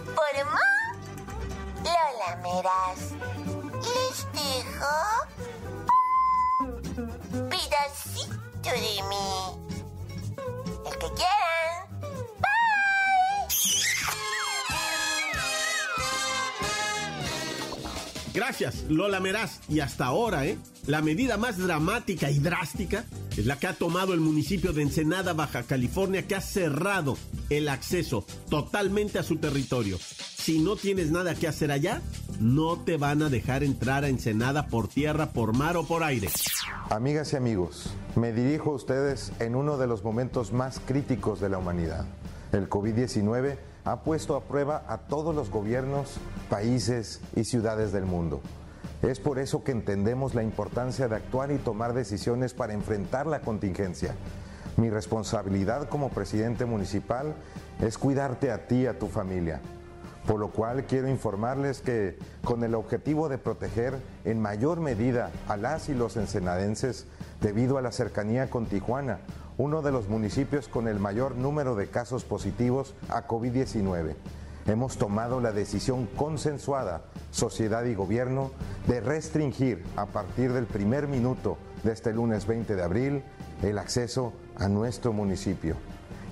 informó 0.09 0.61
Lola 1.85 2.37
Meras. 2.43 3.01
Les 3.83 4.27
dejo 4.33 4.95
pedacito 7.51 8.71
de 8.71 9.03
mí 9.09 9.66
el 10.93 10.99
que. 10.99 11.07
Bye. 12.41 12.67
Gracias, 18.37 18.85
Lola 18.91 19.19
Meraz. 19.19 19.61
Y 19.69 19.81
hasta 19.81 20.05
ahora, 20.05 20.47
¿eh? 20.47 20.59
La 20.87 21.01
medida 21.01 21.39
más 21.39 21.57
dramática 21.57 22.31
y 22.31 22.39
drástica 22.39 23.07
es 23.37 23.47
la 23.47 23.59
que 23.59 23.67
ha 23.67 23.73
tomado 23.73 24.13
el 24.13 24.21
municipio 24.21 24.75
de 24.75 24.83
Ensenada, 24.83 25.33
Baja 25.33 25.63
California, 25.63 26.27
que 26.27 26.35
ha 26.35 26.41
cerrado 26.41 27.17
el 27.49 27.69
acceso 27.69 28.27
totalmente 28.51 29.19
a 29.19 29.23
su 29.23 29.37
territorio. 29.37 29.99
Si 29.99 30.59
no 30.59 30.77
tienes 30.77 31.11
nada 31.11 31.35
que 31.35 31.49
hacer 31.49 31.73
allá, 31.73 32.03
no 32.41 32.77
te 32.77 32.97
van 32.97 33.23
a 33.23 33.29
dejar 33.29 33.63
entrar 33.63 34.05
a 34.05 34.09
Ensenada 34.09 34.67
por 34.67 34.89
tierra, 34.89 35.27
por 35.27 35.57
mar 35.57 35.77
o 35.77 35.85
por 35.85 36.03
aire. 36.03 36.29
Amigas 36.91 37.33
y 37.33 37.37
amigos, 37.37 37.95
me 38.15 38.33
dirijo 38.33 38.71
a 38.71 38.75
ustedes 38.75 39.33
en 39.41 39.55
uno 39.55 39.77
de 39.79 39.87
los 39.87 40.05
momentos 40.05 40.53
más 40.53 40.81
críticos 40.81 41.41
de 41.41 41.49
la 41.49 41.59
humanidad. 41.59 42.05
El 42.53 42.69
COVID-19 42.69 43.57
ha 43.85 44.03
puesto 44.03 44.37
a 44.37 44.45
prueba 44.45 44.85
a 44.89 44.99
todos 44.99 45.35
los 45.35 45.51
gobiernos, 45.51 46.19
países 46.51 47.21
y 47.35 47.45
ciudades 47.45 47.93
del 47.93 48.05
mundo. 48.05 48.41
Es 49.03 49.21
por 49.21 49.39
eso 49.39 49.63
que 49.63 49.73
entendemos 49.73 50.35
la 50.35 50.43
importancia 50.43 51.09
de 51.09 51.17
actuar 51.17 51.53
y 51.53 51.59
tomar 51.59 51.93
decisiones 51.93 52.55
para 52.55 52.73
enfrentar 52.73 53.27
la 53.27 53.41
contingencia. 53.41 54.15
Mi 54.77 54.91
responsabilidad 54.91 55.89
como 55.89 56.11
presidente 56.11 56.65
municipal 56.65 57.35
es 57.81 57.99
cuidarte 57.99 58.51
a 58.51 58.67
ti 58.67 58.83
y 58.83 58.87
a 58.87 58.99
tu 58.99 59.07
familia. 59.07 59.61
Por 60.27 60.41
lo 60.41 60.49
cual 60.49 60.85
quiero 60.85 61.09
informarles 61.09 61.81
que 61.81 62.19
con 62.43 62.65
el 62.65 62.75
objetivo 62.75 63.29
de 63.29 63.39
proteger 63.39 63.95
en 64.25 64.41
mayor 64.41 64.81
medida 64.81 65.31
a 65.47 65.57
las 65.57 65.89
y 65.89 65.95
los 65.95 66.17
ensenadenses 66.17 67.07
debido 67.41 67.79
a 67.79 67.83
la 67.83 67.93
cercanía 67.93 68.51
con 68.51 68.67
Tijuana, 68.67 69.21
uno 69.57 69.83
de 69.83 69.93
los 69.93 70.09
municipios 70.09 70.69
con 70.69 70.89
el 70.89 70.99
mayor 70.99 71.37
número 71.37 71.77
de 71.77 71.89
casos 71.89 72.25
positivos 72.25 72.95
a 73.09 73.27
COVID-19, 73.27 74.15
hemos 74.67 74.99
tomado 74.99 75.41
la 75.41 75.53
decisión 75.53 76.07
consensuada, 76.17 77.03
sociedad 77.31 77.85
y 77.85 77.95
gobierno, 77.95 78.51
de 78.89 79.01
restringir 79.01 79.85
a 79.97 80.07
partir 80.07 80.53
del 80.53 80.67
primer 80.67 81.07
minuto 81.07 81.57
de 81.85 81.93
este 81.93 82.13
lunes 82.13 82.47
20 82.47 82.75
de 82.75 82.83
abril 82.83 83.23
el 83.63 83.79
acceso 83.79 84.33
a 84.57 84.69
nuestro 84.69 85.13
municipio. 85.13 85.77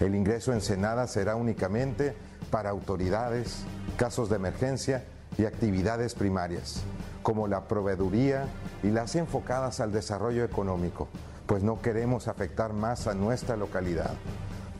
El 0.01 0.15
ingreso 0.15 0.53
en 0.53 0.61
Senada 0.61 1.07
será 1.07 1.37
únicamente 1.37 2.17
para 2.51 2.71
autoridades, 2.71 3.65
casos 3.97 4.29
de 4.31 4.37
emergencia 4.37 5.05
y 5.39 5.45
actividades 5.45 6.15
primarias, 6.15 6.83
como 7.23 7.49
la 7.49 7.67
proveeduría 7.67 8.47
y 8.83 8.89
las 8.89 9.17
enfocadas 9.17 9.81
al 9.81 9.93
desarrollo 9.93 10.45
económico, 10.45 11.09
pues 11.47 11.63
no 11.63 11.81
queremos 11.81 12.29
afectar 12.29 12.73
más 12.73 13.07
a 13.07 13.15
nuestra 13.15 13.57
localidad. 13.57 14.13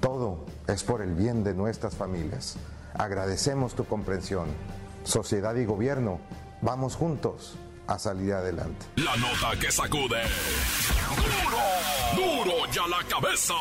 Todo 0.01 0.45
es 0.67 0.83
por 0.83 1.03
el 1.03 1.15
bien 1.15 1.45
de 1.45 1.55
nuestras 1.55 1.95
familias. 1.95 2.57
Agradecemos 2.95 3.75
tu 3.75 3.85
comprensión. 3.85 4.49
Sociedad 5.05 5.55
y 5.57 5.65
gobierno, 5.65 6.21
vamos 6.63 6.97
juntos 6.97 7.57
a 7.87 7.99
salir 7.99 8.33
adelante. 8.33 8.87
La 8.97 9.17
nota 9.17 9.59
que 9.61 9.71
sacude. 9.71 10.23
Duro, 12.17 12.45
duro 12.45 12.73
ya 12.73 12.87
la 12.87 13.03
cabeza. 13.09 13.55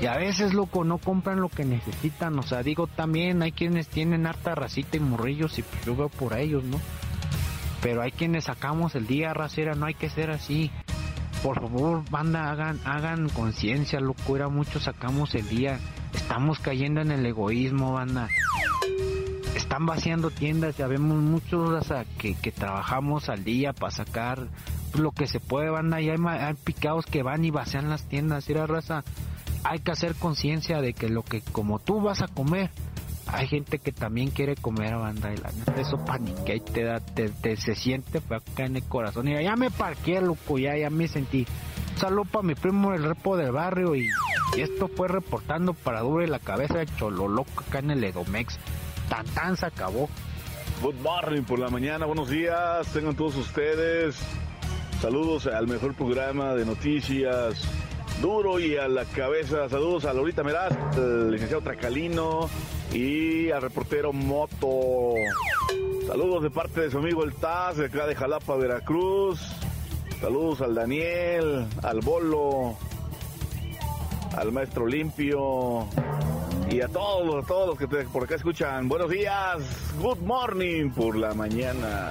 Y 0.00 0.06
a 0.06 0.16
veces, 0.16 0.54
loco, 0.54 0.84
no 0.84 0.96
compran 0.98 1.40
lo 1.40 1.50
que 1.50 1.66
necesitan. 1.66 2.36
O 2.38 2.42
sea, 2.42 2.62
digo, 2.62 2.86
también 2.86 3.42
hay 3.42 3.52
quienes 3.52 3.88
tienen 3.88 4.26
harta 4.26 4.54
racita 4.54 4.96
y 4.96 5.00
morrillos 5.00 5.58
y 5.58 5.62
pues 5.62 5.84
yo 5.84 5.94
veo 5.94 6.08
por 6.08 6.36
ellos, 6.36 6.64
¿no? 6.64 6.80
Pero 7.84 8.00
hay 8.00 8.12
quienes 8.12 8.44
sacamos 8.44 8.94
el 8.94 9.06
día, 9.06 9.34
racera, 9.34 9.74
no 9.74 9.84
hay 9.84 9.92
que 9.92 10.08
ser 10.08 10.30
así. 10.30 10.70
Por 11.42 11.60
favor, 11.60 12.02
banda, 12.10 12.50
hagan, 12.50 12.80
hagan 12.86 13.28
conciencia, 13.28 14.00
locura, 14.00 14.48
muchos 14.48 14.84
sacamos 14.84 15.34
el 15.34 15.46
día. 15.50 15.78
Estamos 16.14 16.60
cayendo 16.60 17.02
en 17.02 17.10
el 17.10 17.26
egoísmo, 17.26 17.92
banda. 17.92 18.30
Están 19.54 19.84
vaciando 19.84 20.30
tiendas, 20.30 20.78
ya 20.78 20.86
vemos 20.86 21.18
muchos 21.18 21.86
que, 22.16 22.34
que 22.34 22.52
trabajamos 22.52 23.28
al 23.28 23.44
día 23.44 23.74
para 23.74 23.90
sacar 23.90 24.48
lo 24.94 25.10
que 25.12 25.26
se 25.26 25.38
puede, 25.38 25.68
banda. 25.68 26.00
Y 26.00 26.08
hay, 26.08 26.16
hay 26.26 26.54
picados 26.54 27.04
que 27.04 27.22
van 27.22 27.44
y 27.44 27.50
vacían 27.50 27.90
las 27.90 28.08
tiendas, 28.08 28.44
¿sí, 28.44 28.54
raza? 28.54 29.04
Hay 29.62 29.80
que 29.80 29.92
hacer 29.92 30.14
conciencia 30.14 30.80
de 30.80 30.94
que 30.94 31.10
lo 31.10 31.22
que 31.22 31.42
como 31.42 31.80
tú 31.80 32.00
vas 32.00 32.22
a 32.22 32.28
comer, 32.28 32.70
hay 33.26 33.46
gente 33.46 33.78
que 33.78 33.92
también 33.92 34.30
quiere 34.30 34.54
comer 34.56 34.94
a 34.94 34.98
banda 34.98 35.32
y 35.32 35.36
la 35.36 35.50
neta 35.50 35.80
eso 35.80 35.96
panique 36.04 36.56
y 36.56 36.60
te 36.60 36.84
da, 36.84 37.00
te, 37.00 37.56
se 37.56 37.74
siente 37.74 38.18
acá 38.18 38.64
en 38.64 38.76
el 38.76 38.84
corazón. 38.84 39.28
Y 39.28 39.42
ya 39.42 39.56
me 39.56 39.70
parqué, 39.70 40.20
loco, 40.20 40.58
ya, 40.58 40.76
ya 40.76 40.90
me 40.90 41.08
sentí. 41.08 41.46
Saludo 41.96 42.24
para 42.24 42.42
mi 42.42 42.54
primo 42.54 42.92
el 42.92 43.04
repo 43.04 43.36
del 43.36 43.52
barrio 43.52 43.94
y, 43.94 44.08
esto 44.56 44.88
fue 44.88 45.08
reportando 45.08 45.74
para 45.74 46.00
dure 46.00 46.28
la 46.28 46.38
cabeza 46.38 46.78
de 46.78 46.86
Chololoco 46.86 47.64
acá 47.66 47.80
en 47.80 47.90
el 47.90 48.04
Edomex. 48.04 48.58
Tan 49.08 49.26
tan 49.26 49.56
se 49.56 49.66
acabó. 49.66 50.08
Good 50.82 50.96
morning 51.02 51.42
por 51.42 51.58
la 51.58 51.68
mañana, 51.70 52.06
buenos 52.06 52.28
días, 52.28 52.86
tengan 52.92 53.16
todos 53.16 53.36
ustedes. 53.36 54.16
Saludos 55.00 55.46
al 55.46 55.66
mejor 55.66 55.94
programa 55.94 56.54
de 56.54 56.64
noticias 56.64 57.60
duro 58.20 58.58
y 58.58 58.76
a 58.76 58.88
la 58.88 59.04
cabeza. 59.04 59.68
Saludos 59.68 60.04
a 60.04 60.12
Laurita 60.12 60.42
Meraz, 60.42 60.72
el 60.96 61.30
licenciado 61.30 61.62
Tracalino 61.62 62.48
y 62.94 63.50
al 63.50 63.60
reportero 63.60 64.12
Moto. 64.12 65.14
Saludos 66.06 66.44
de 66.44 66.50
parte 66.50 66.82
de 66.82 66.90
su 66.90 66.98
amigo 66.98 67.24
el 67.24 67.34
Taz, 67.34 67.76
de 67.76 67.86
acá 67.86 68.06
de 68.06 68.14
Jalapa, 68.14 68.56
Veracruz. 68.56 69.40
Saludos 70.20 70.60
al 70.60 70.74
Daniel, 70.74 71.66
al 71.82 72.00
Bolo, 72.00 72.76
al 74.36 74.52
Maestro 74.52 74.86
Limpio 74.86 75.86
y 76.70 76.80
a 76.80 76.88
todos, 76.88 77.46
todos 77.46 77.68
los 77.68 77.78
que 77.78 77.88
por 78.06 78.24
acá 78.24 78.36
escuchan. 78.36 78.88
Buenos 78.88 79.10
días, 79.10 79.58
good 80.00 80.18
morning 80.18 80.90
por 80.90 81.16
la 81.16 81.34
mañana. 81.34 82.10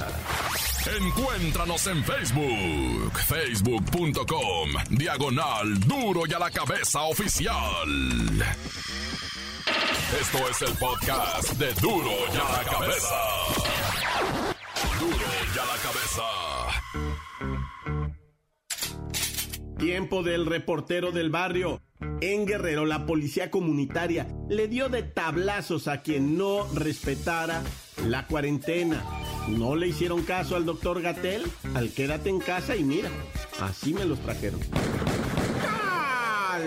Encuéntranos 1.00 1.88
en 1.88 2.04
Facebook, 2.04 3.20
facebook.com, 3.26 4.70
diagonal 4.90 5.80
duro 5.80 6.24
y 6.28 6.34
a 6.34 6.40
la 6.40 6.52
cabeza 6.52 7.04
oficial. 7.04 7.56
Esto 10.12 10.38
es 10.50 10.62
el 10.62 10.78
podcast 10.78 11.54
de 11.54 11.74
duro 11.82 12.12
y 12.12 12.36
a 12.36 12.52
la 12.58 12.64
cabeza. 12.70 13.16
Duro 15.00 15.16
y 15.56 15.58
a 15.58 15.66
la 15.66 15.78
cabeza. 15.82 16.24
Tiempo 19.80 20.22
del 20.22 20.46
reportero 20.46 21.12
del 21.12 21.30
barrio. 21.32 21.82
En 22.22 22.46
Guerrero, 22.46 22.86
la 22.86 23.06
policía 23.06 23.50
comunitaria 23.50 24.28
le 24.50 24.68
dio 24.68 24.90
de 24.90 25.04
tablazos 25.04 25.88
a 25.88 26.02
quien 26.02 26.38
no 26.38 26.68
respetara 26.74 27.64
la 28.06 28.28
cuarentena. 28.28 29.04
No 29.48 29.76
le 29.76 29.88
hicieron 29.88 30.24
caso 30.24 30.56
al 30.56 30.66
doctor 30.66 31.02
Gatel, 31.02 31.44
al 31.74 31.90
quédate 31.92 32.30
en 32.30 32.40
casa 32.40 32.76
y 32.76 32.84
mira, 32.84 33.10
así 33.60 33.94
me 33.94 34.06
los 34.06 34.20
trajeron. 34.20 34.60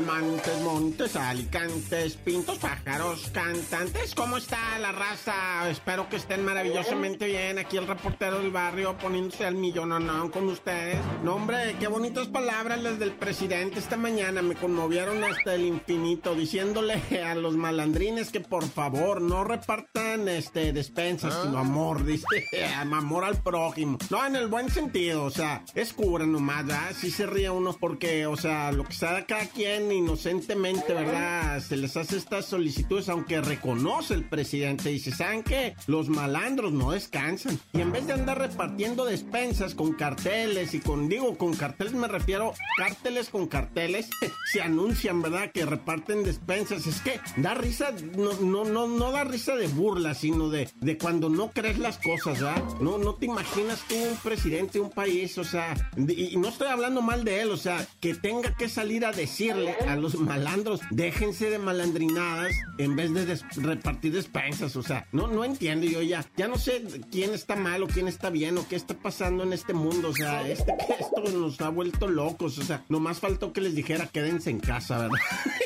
Montes, 0.02 0.60
montes, 0.62 1.16
alicantes, 1.16 2.16
pintos, 2.16 2.58
pájaros, 2.58 3.30
cantantes. 3.32 4.14
¿Cómo 4.14 4.36
está 4.36 4.78
la 4.78 4.92
raza? 4.92 5.70
Espero 5.70 6.08
que 6.08 6.16
estén 6.16 6.44
maravillosamente 6.44 7.26
bien. 7.26 7.58
Aquí 7.58 7.78
el 7.78 7.86
reportero 7.86 8.38
del 8.38 8.50
barrio 8.50 8.96
poniéndose 8.98 9.46
al 9.46 9.56
no 9.56 10.30
con 10.30 10.48
ustedes. 10.48 10.98
No, 11.24 11.36
hombre, 11.36 11.76
qué 11.80 11.88
bonitas 11.88 12.28
palabras 12.28 12.82
las 12.82 12.98
del 12.98 13.12
presidente 13.12 13.78
esta 13.78 13.96
mañana. 13.96 14.42
Me 14.42 14.54
conmovieron 14.54 15.24
hasta 15.24 15.54
el 15.54 15.64
infinito 15.64 16.34
diciéndole 16.34 17.00
a 17.24 17.34
los 17.34 17.56
malandrines 17.56 18.30
que 18.30 18.40
por 18.40 18.68
favor 18.68 19.22
no 19.22 19.44
repartan 19.44 20.28
este 20.28 20.72
despensas, 20.72 21.34
ah. 21.34 21.42
sino 21.44 21.58
amor, 21.58 22.04
dice, 22.04 22.26
amor 22.76 23.24
al 23.24 23.42
prójimo. 23.42 23.98
No, 24.10 24.24
en 24.24 24.36
el 24.36 24.48
buen 24.48 24.70
sentido, 24.70 25.24
o 25.24 25.30
sea, 25.30 25.64
es 25.74 25.92
cura 25.94 26.26
nomás, 26.26 26.66
¿verdad? 26.66 26.92
Sí 26.94 27.10
se 27.10 27.26
ríe 27.26 27.48
uno 27.48 27.74
porque, 27.78 28.26
o 28.26 28.36
sea, 28.36 28.72
lo 28.72 28.84
que 28.84 28.92
sea 28.92 29.24
cada 29.24 29.46
quien 29.46 29.85
inocentemente, 29.92 30.92
¿verdad? 30.92 31.60
Se 31.60 31.76
les 31.76 31.96
hace 31.96 32.16
estas 32.16 32.46
solicitudes, 32.46 33.08
aunque 33.08 33.40
reconoce 33.40 34.14
el 34.14 34.28
presidente. 34.28 34.90
Dice, 34.90 35.12
¿saben 35.12 35.42
qué? 35.42 35.74
Los 35.86 36.08
malandros 36.08 36.72
no 36.72 36.92
descansan. 36.92 37.58
Y 37.72 37.80
en 37.80 37.92
vez 37.92 38.06
de 38.06 38.14
andar 38.14 38.38
repartiendo 38.38 39.04
despensas 39.04 39.74
con 39.74 39.92
carteles 39.92 40.74
y 40.74 40.80
con, 40.80 41.08
digo, 41.08 41.36
con 41.36 41.54
carteles 41.54 41.94
me 41.94 42.08
refiero, 42.08 42.54
cárteles 42.76 43.28
con 43.28 43.46
carteles, 43.46 44.08
se 44.52 44.62
anuncian, 44.62 45.22
¿verdad? 45.22 45.50
Que 45.52 45.66
reparten 45.66 46.24
despensas. 46.24 46.86
Es 46.86 47.00
que 47.00 47.20
da 47.36 47.54
risa, 47.54 47.92
no, 48.16 48.32
no, 48.34 48.64
no, 48.64 48.86
no 48.86 49.12
da 49.12 49.24
risa 49.24 49.56
de 49.56 49.68
burla, 49.68 50.14
sino 50.14 50.48
de, 50.48 50.68
de 50.80 50.98
cuando 50.98 51.28
no 51.28 51.50
crees 51.50 51.78
las 51.78 51.98
cosas, 51.98 52.40
¿verdad? 52.40 52.62
No, 52.80 52.98
no 52.98 53.14
te 53.14 53.26
imaginas 53.26 53.84
tú 53.88 53.94
un 53.96 54.16
presidente 54.16 54.74
de 54.74 54.80
un 54.80 54.90
país, 54.90 55.36
o 55.38 55.44
sea, 55.44 55.74
y 55.96 56.36
no 56.36 56.48
estoy 56.48 56.68
hablando 56.68 57.02
mal 57.02 57.24
de 57.24 57.42
él, 57.42 57.50
o 57.50 57.56
sea, 57.56 57.86
que 58.00 58.14
tenga 58.14 58.54
que 58.56 58.68
salir 58.68 59.04
a 59.04 59.12
decirle 59.12 59.75
a 59.88 59.96
los 59.96 60.18
malandros, 60.18 60.80
déjense 60.90 61.50
de 61.50 61.58
malandrinadas 61.58 62.52
en 62.78 62.96
vez 62.96 63.12
de 63.12 63.38
repartir 63.62 64.12
despensas, 64.12 64.76
o 64.76 64.82
sea, 64.82 65.06
no, 65.12 65.26
no 65.26 65.44
entiendo 65.44 65.86
yo 65.86 66.02
ya, 66.02 66.24
ya 66.36 66.48
no 66.48 66.58
sé 66.58 66.82
quién 67.10 67.34
está 67.34 67.56
mal 67.56 67.82
o 67.82 67.86
quién 67.86 68.08
está 68.08 68.30
bien 68.30 68.58
o 68.58 68.66
qué 68.68 68.76
está 68.76 68.94
pasando 68.94 69.42
en 69.42 69.52
este 69.52 69.72
mundo, 69.72 70.08
o 70.08 70.14
sea, 70.14 70.46
este, 70.48 70.72
esto 71.00 71.38
nos 71.38 71.60
ha 71.60 71.68
vuelto 71.68 72.08
locos, 72.08 72.58
o 72.58 72.62
sea, 72.62 72.84
nomás 72.88 73.20
faltó 73.20 73.52
que 73.52 73.60
les 73.60 73.74
dijera 73.74 74.06
quédense 74.06 74.50
en 74.50 74.60
casa, 74.60 74.98
¿verdad? 74.98 75.18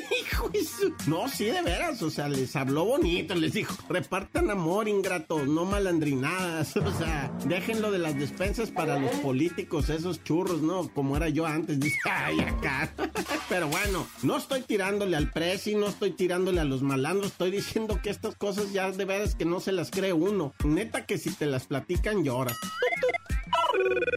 No, 1.06 1.28
sí, 1.28 1.46
de 1.46 1.62
veras, 1.62 2.02
o 2.02 2.10
sea, 2.10 2.28
les 2.28 2.54
habló 2.56 2.84
bonito, 2.84 3.34
les 3.34 3.52
dijo, 3.52 3.74
repartan 3.88 4.50
amor, 4.50 4.88
ingratos, 4.88 5.46
no 5.46 5.64
malandrinadas, 5.64 6.76
o 6.76 6.92
sea, 6.98 7.32
déjenlo 7.46 7.90
de 7.90 7.98
las 7.98 8.18
despensas 8.18 8.70
para 8.70 8.98
los 8.98 9.10
políticos, 9.16 9.88
esos 9.90 10.22
churros, 10.24 10.62
¿no? 10.62 10.88
Como 10.88 11.16
era 11.16 11.28
yo 11.28 11.46
antes, 11.46 11.78
dice, 11.80 11.98
ay, 12.10 12.40
acá. 12.40 12.92
Pero 13.48 13.68
bueno, 13.68 14.06
no 14.22 14.36
estoy 14.36 14.62
tirándole 14.62 15.16
al 15.16 15.30
presi, 15.30 15.74
no 15.74 15.88
estoy 15.88 16.12
tirándole 16.12 16.60
a 16.60 16.64
los 16.64 16.82
malandros, 16.82 17.32
estoy 17.32 17.50
diciendo 17.50 18.00
que 18.02 18.10
estas 18.10 18.36
cosas 18.36 18.72
ya 18.72 18.90
de 18.90 19.04
veras 19.04 19.34
que 19.34 19.44
no 19.44 19.60
se 19.60 19.72
las 19.72 19.90
cree 19.90 20.12
uno. 20.12 20.54
Neta 20.64 21.06
que 21.06 21.18
si 21.18 21.30
te 21.30 21.46
las 21.46 21.66
platican 21.66 22.24
lloras. 22.24 22.56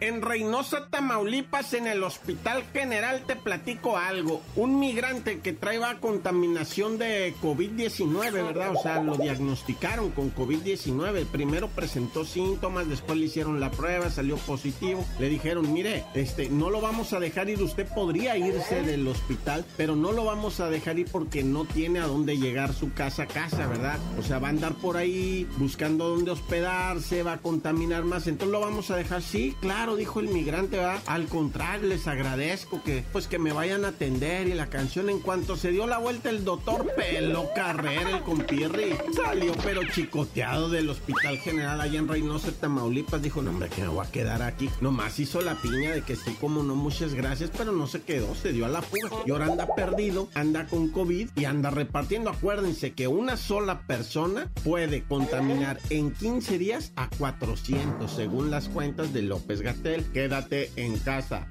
En 0.00 0.22
Reynosa, 0.22 0.88
Tamaulipas, 0.90 1.74
en 1.74 1.86
el 1.86 2.02
Hospital 2.02 2.64
General, 2.72 3.22
te 3.26 3.36
platico 3.36 3.96
algo. 3.96 4.42
Un 4.56 4.78
migrante 4.78 5.40
que 5.40 5.52
traía 5.52 5.98
contaminación 6.00 6.98
de 6.98 7.34
COVID-19, 7.42 8.32
¿verdad? 8.32 8.72
O 8.74 8.82
sea, 8.82 9.02
lo 9.02 9.16
diagnosticaron 9.16 10.10
con 10.10 10.34
COVID-19. 10.34 11.26
Primero 11.26 11.68
presentó 11.68 12.24
síntomas, 12.24 12.88
después 12.88 13.18
le 13.18 13.26
hicieron 13.26 13.60
la 13.60 13.70
prueba, 13.70 14.10
salió 14.10 14.36
positivo. 14.36 15.04
Le 15.18 15.28
dijeron, 15.28 15.72
mire, 15.72 16.04
este, 16.14 16.48
no 16.48 16.70
lo 16.70 16.80
vamos 16.80 17.12
a 17.12 17.20
dejar 17.20 17.48
ir. 17.48 17.62
Usted 17.62 17.86
podría 17.94 18.36
irse 18.36 18.82
del 18.82 19.06
hospital, 19.08 19.64
pero 19.76 19.96
no 19.96 20.12
lo 20.12 20.24
vamos 20.24 20.60
a 20.60 20.70
dejar 20.70 20.98
ir 20.98 21.08
porque 21.10 21.42
no 21.42 21.64
tiene 21.64 22.00
a 22.00 22.06
dónde 22.06 22.38
llegar 22.38 22.72
su 22.72 22.92
casa 22.92 23.24
a 23.24 23.26
casa, 23.26 23.66
¿verdad? 23.66 23.98
O 24.18 24.22
sea, 24.22 24.38
va 24.38 24.48
a 24.48 24.50
andar 24.50 24.74
por 24.74 24.96
ahí 24.96 25.46
buscando 25.56 26.08
dónde 26.08 26.30
hospedarse, 26.30 27.22
va 27.22 27.34
a 27.34 27.38
contaminar 27.38 28.04
más. 28.04 28.26
Entonces 28.26 28.52
lo 28.52 28.60
vamos 28.60 28.90
a 28.90 28.96
dejar, 28.96 29.22
sí, 29.22 29.43
claro, 29.52 29.96
dijo 29.96 30.20
el 30.20 30.28
migrante, 30.28 30.78
va. 30.78 31.00
Al 31.06 31.26
contrario, 31.26 31.88
les 31.88 32.06
agradezco 32.06 32.82
que, 32.82 33.04
pues, 33.12 33.26
que 33.26 33.38
me 33.38 33.52
vayan 33.52 33.84
a 33.84 33.88
atender. 33.88 34.48
Y 34.48 34.54
la 34.54 34.66
canción, 34.66 35.10
en 35.10 35.20
cuanto 35.20 35.56
se 35.56 35.70
dio 35.70 35.86
la 35.86 35.98
vuelta, 35.98 36.30
el 36.30 36.44
doctor 36.44 36.92
peló 36.96 37.48
carrera, 37.54 38.10
el 38.10 38.22
compirri. 38.22 38.96
Salió, 39.14 39.52
pero 39.64 39.82
chicoteado 39.84 40.68
del 40.68 40.88
Hospital 40.90 41.38
General 41.38 41.80
allá 41.80 41.98
en 41.98 42.08
Reynosa, 42.08 42.52
Tamaulipas. 42.52 43.22
Dijo, 43.22 43.42
no, 43.42 43.50
hombre, 43.50 43.68
que 43.68 43.82
me 43.82 43.88
voy 43.88 44.06
a 44.06 44.10
quedar 44.10 44.42
aquí. 44.42 44.70
Nomás 44.80 45.18
hizo 45.18 45.40
la 45.40 45.54
piña 45.56 45.92
de 45.92 46.02
que 46.02 46.16
sí, 46.16 46.36
como 46.40 46.62
no, 46.62 46.74
muchas 46.74 47.14
gracias, 47.14 47.50
pero 47.56 47.72
no 47.72 47.86
se 47.86 48.02
quedó, 48.02 48.34
se 48.34 48.52
dio 48.52 48.66
a 48.66 48.68
la 48.68 48.82
fuga. 48.82 49.10
Y 49.26 49.30
ahora 49.30 49.46
anda 49.46 49.66
perdido, 49.74 50.28
anda 50.34 50.66
con 50.66 50.88
COVID 50.88 51.30
y 51.34 51.44
anda 51.44 51.70
repartiendo. 51.70 52.30
Acuérdense 52.30 52.92
que 52.92 53.08
una 53.08 53.36
sola 53.36 53.80
persona 53.86 54.50
puede 54.64 55.02
contaminar 55.02 55.80
en 55.90 56.12
15 56.12 56.58
días 56.58 56.92
a 56.96 57.08
400, 57.10 58.10
según 58.10 58.50
las 58.50 58.68
cuentas 58.68 59.12
de 59.12 59.22
López 59.34 59.62
Gatel. 59.62 60.04
Quédate 60.12 60.70
en 60.76 60.96
casa. 61.00 61.48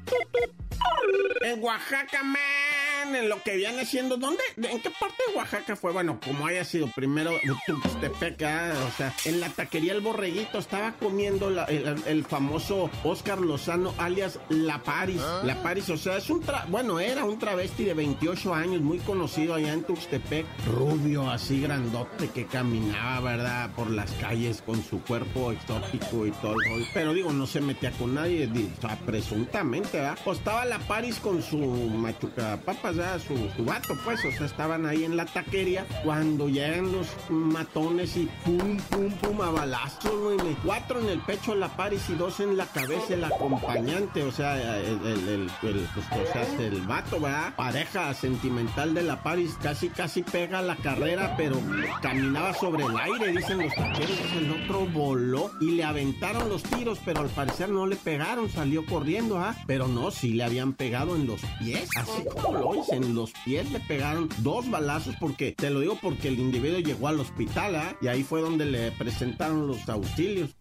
En 1.41 1.61
Oaxaca, 1.61 2.23
man 2.23 2.82
en 3.03 3.29
lo 3.29 3.41
que 3.43 3.55
viene 3.57 3.85
siendo. 3.85 4.17
¿Dónde? 4.17 4.41
¿En 4.55 4.79
qué 4.79 4.89
parte 4.99 5.17
de 5.27 5.35
Oaxaca 5.35 5.75
fue? 5.75 5.91
Bueno, 5.91 6.19
como 6.25 6.45
haya 6.45 6.63
sido 6.63 6.87
primero 6.87 7.31
Tuxtepec, 7.67 8.35
o 8.35 8.97
sea, 8.97 9.13
en 9.25 9.39
la 9.39 9.49
taquería 9.49 9.93
El 9.93 10.01
Borreguito 10.01 10.59
estaba 10.59 10.93
comiendo 10.93 11.49
el, 11.67 12.25
famoso 12.25 12.89
Oscar 13.03 13.41
Lozano, 13.41 13.93
alias 13.97 14.39
La 14.49 14.81
Paris. 14.81 15.21
¿Ah? 15.21 15.41
La 15.43 15.61
Paris, 15.61 15.89
o 15.89 15.97
sea, 15.97 16.17
es 16.17 16.29
un. 16.29 16.43
bueno, 16.69 16.99
era 16.99 17.25
un 17.25 17.37
travesti 17.37 17.83
de 17.83 17.93
28 17.93 18.53
años, 18.53 18.81
muy 18.81 18.99
conocido 18.99 19.55
allá 19.55 19.73
en 19.73 19.83
Tuxtepec, 19.83 20.45
rubio, 20.67 21.29
así 21.29 21.61
grandote, 21.61 22.29
que 22.29 22.45
caminaba, 22.45 23.19
¿verdad?, 23.19 23.71
por 23.75 23.89
las 23.89 24.11
calles 24.13 24.61
con 24.61 24.81
su 24.83 25.01
cuerpo 25.01 25.51
exótico 25.51 26.25
y 26.25 26.31
todo 26.31 26.55
Pero 26.93 27.13
digo, 27.13 27.33
no 27.33 27.45
se 27.47 27.61
metía 27.61 27.91
con 27.91 28.15
nadie, 28.15 28.49
o 28.77 28.81
sea, 28.81 28.97
presuntamente, 29.05 29.97
¿verdad? 29.97 30.17
Pues 30.23 30.37
estaba 30.39 30.65
La 30.65 30.79
Paris 30.79 31.19
con 31.19 31.41
su 31.41 31.57
machuca 31.57 32.57
papas 32.65 32.92
su, 33.19 33.35
su 33.55 33.65
vato, 33.65 33.95
pues, 34.03 34.23
o 34.25 34.31
sea, 34.31 34.45
estaban 34.45 34.85
ahí 34.85 35.03
en 35.03 35.17
la 35.17 35.25
taquería 35.25 35.85
cuando 36.03 36.47
llegan 36.47 36.91
los 36.91 37.07
matones 37.29 38.15
y 38.17 38.29
pum, 38.43 38.77
pum, 38.89 39.11
pum, 39.11 39.41
a 39.41 39.51
balazos, 39.51 40.11
güey, 40.19 40.55
cuatro 40.63 40.99
en 40.99 41.09
el 41.09 41.19
pecho 41.19 41.55
la 41.55 41.69
Paris 41.69 42.09
y 42.09 42.15
dos 42.15 42.39
en 42.39 42.57
la 42.57 42.65
cabeza 42.65 43.13
el 43.13 43.23
acompañante, 43.23 44.23
o 44.23 44.31
sea, 44.31 44.57
el, 44.79 44.99
el, 45.05 45.29
el, 45.29 45.49
pues, 45.61 46.59
el 46.59 46.81
vato, 46.81 47.19
¿verdad? 47.19 47.55
Pareja 47.55 48.13
sentimental 48.13 48.93
de 48.93 49.03
la 49.03 49.21
Paris, 49.23 49.57
casi, 49.61 49.89
casi 49.89 50.23
pega 50.23 50.61
la 50.61 50.75
carrera, 50.75 51.35
pero 51.37 51.57
caminaba 52.01 52.53
sobre 52.53 52.85
el 52.85 52.97
aire, 52.97 53.31
dicen 53.31 53.59
los 53.59 53.73
taqueros, 53.73 54.19
el 54.37 54.63
otro 54.63 54.85
voló 54.87 55.51
y 55.61 55.71
le 55.71 55.83
aventaron 55.83 56.49
los 56.49 56.63
tiros, 56.63 56.99
pero 57.03 57.21
al 57.21 57.29
parecer 57.29 57.69
no 57.69 57.87
le 57.87 57.95
pegaron, 57.95 58.49
salió 58.49 58.85
corriendo, 58.85 59.37
¿ah? 59.37 59.55
Pero 59.67 59.87
no, 59.87 60.11
sí 60.11 60.33
le 60.33 60.43
habían 60.43 60.73
pegado 60.73 61.15
en 61.15 61.27
los 61.27 61.41
pies, 61.59 61.89
así 61.95 62.23
como 62.41 62.82
en 62.91 63.15
los 63.15 63.31
pies 63.45 63.71
le 63.71 63.79
pegaron 63.79 64.29
dos 64.39 64.69
balazos 64.69 65.15
porque, 65.19 65.51
te 65.51 65.69
lo 65.69 65.79
digo 65.79 65.97
porque 66.01 66.27
el 66.27 66.39
individuo 66.39 66.79
llegó 66.79 67.07
al 67.07 67.19
hospital, 67.19 67.75
¿ah? 67.75 67.95
Y 68.01 68.07
ahí 68.07 68.23
fue 68.23 68.41
donde 68.41 68.65
le 68.65 68.91
presentaron 68.91 69.67
los 69.67 69.87
auxilios. 69.89 70.55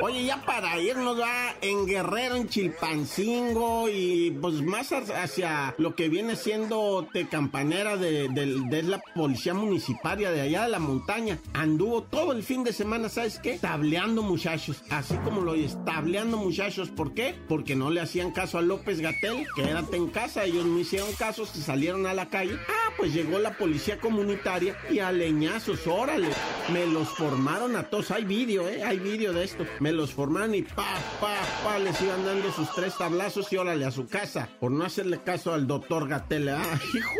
Oye, 0.00 0.24
ya 0.24 0.40
para 0.44 0.80
irnos 0.80 1.20
va 1.20 1.54
en 1.60 1.84
Guerrero, 1.84 2.36
en 2.36 2.48
Chilpancingo 2.48 3.88
y 3.88 4.30
pues 4.40 4.62
más 4.62 4.92
hacia 4.92 5.74
lo 5.76 5.96
que 5.96 6.08
viene 6.08 6.36
siendo 6.36 7.08
Tecampanera 7.12 7.96
de, 7.96 8.28
de, 8.28 8.82
la 8.84 9.00
policía 9.14 9.54
municipal 9.54 10.18
de 10.18 10.40
allá 10.40 10.62
de 10.62 10.68
la 10.68 10.78
montaña. 10.78 11.38
Anduvo 11.52 12.04
todo 12.04 12.32
el 12.32 12.44
fin 12.44 12.62
de 12.62 12.72
semana, 12.72 13.08
¿sabes 13.08 13.40
qué? 13.40 13.58
Tableando 13.58 14.22
muchachos, 14.22 14.82
así 14.88 15.16
como 15.24 15.40
lo 15.40 15.52
oyes, 15.52 15.76
tableando 15.84 16.36
muchachos. 16.36 16.90
¿Por 16.90 17.12
qué? 17.12 17.34
Porque 17.48 17.74
no 17.74 17.90
le 17.90 18.00
hacían 18.00 18.30
caso 18.30 18.58
a 18.58 18.62
López 18.62 19.00
Gatel, 19.00 19.46
quédate 19.56 19.96
en 19.96 20.08
casa, 20.08 20.44
ellos 20.44 20.64
no 20.64 20.78
hicieron 20.78 21.12
caso, 21.14 21.44
se 21.44 21.60
salieron 21.60 22.06
a 22.06 22.14
la 22.14 22.28
calle. 22.28 22.56
Ah, 22.68 22.92
pues 22.96 23.12
llegó 23.12 23.38
la 23.40 23.58
policía 23.58 23.98
comunitaria 23.98 24.76
y 24.90 25.00
a 25.00 25.10
leñazos, 25.10 25.86
órale, 25.86 26.28
me 26.72 26.86
los 26.86 27.08
formaron 27.08 27.74
a 27.74 27.90
todos. 27.90 28.12
Hay 28.12 28.24
vídeo, 28.24 28.68
¿eh? 28.68 28.84
Hay 28.84 28.98
vídeo 28.98 29.17
de 29.18 29.44
esto. 29.44 29.66
Me 29.80 29.92
los 29.92 30.12
formaron 30.12 30.54
y 30.54 30.62
pa, 30.62 30.94
pa, 31.20 31.36
pa, 31.64 31.78
les 31.78 32.00
iban 32.00 32.24
dando 32.24 32.52
sus 32.52 32.72
tres 32.74 32.96
tablazos 32.96 33.52
y 33.52 33.56
órale 33.56 33.84
a 33.84 33.90
su 33.90 34.06
casa 34.06 34.48
por 34.60 34.70
no 34.70 34.84
hacerle 34.84 35.22
caso 35.22 35.52
al 35.52 35.66
doctor 35.66 36.08
Gatel. 36.08 36.48
Ah, 36.50 36.80
hijo 36.94 37.10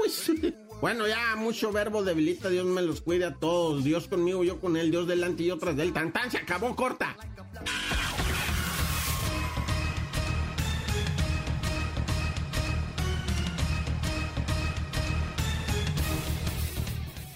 bueno, 0.81 1.09
ya 1.09 1.35
mucho 1.35 1.73
verbo 1.73 2.05
debilita, 2.05 2.51
Dios 2.51 2.65
me 2.65 2.83
los 2.83 3.01
cuide 3.01 3.25
a 3.25 3.35
todos. 3.35 3.83
Dios 3.83 4.07
conmigo, 4.07 4.45
yo 4.45 4.61
con 4.61 4.77
él, 4.77 4.93
Dios 4.93 5.09
delante 5.09 5.43
y 5.43 5.47
yo 5.47 5.59
tras 5.59 5.77
de 5.77 5.91
tan, 5.91 6.13
se 6.31 6.39
acabó 6.39 6.77
corta. 6.77 7.17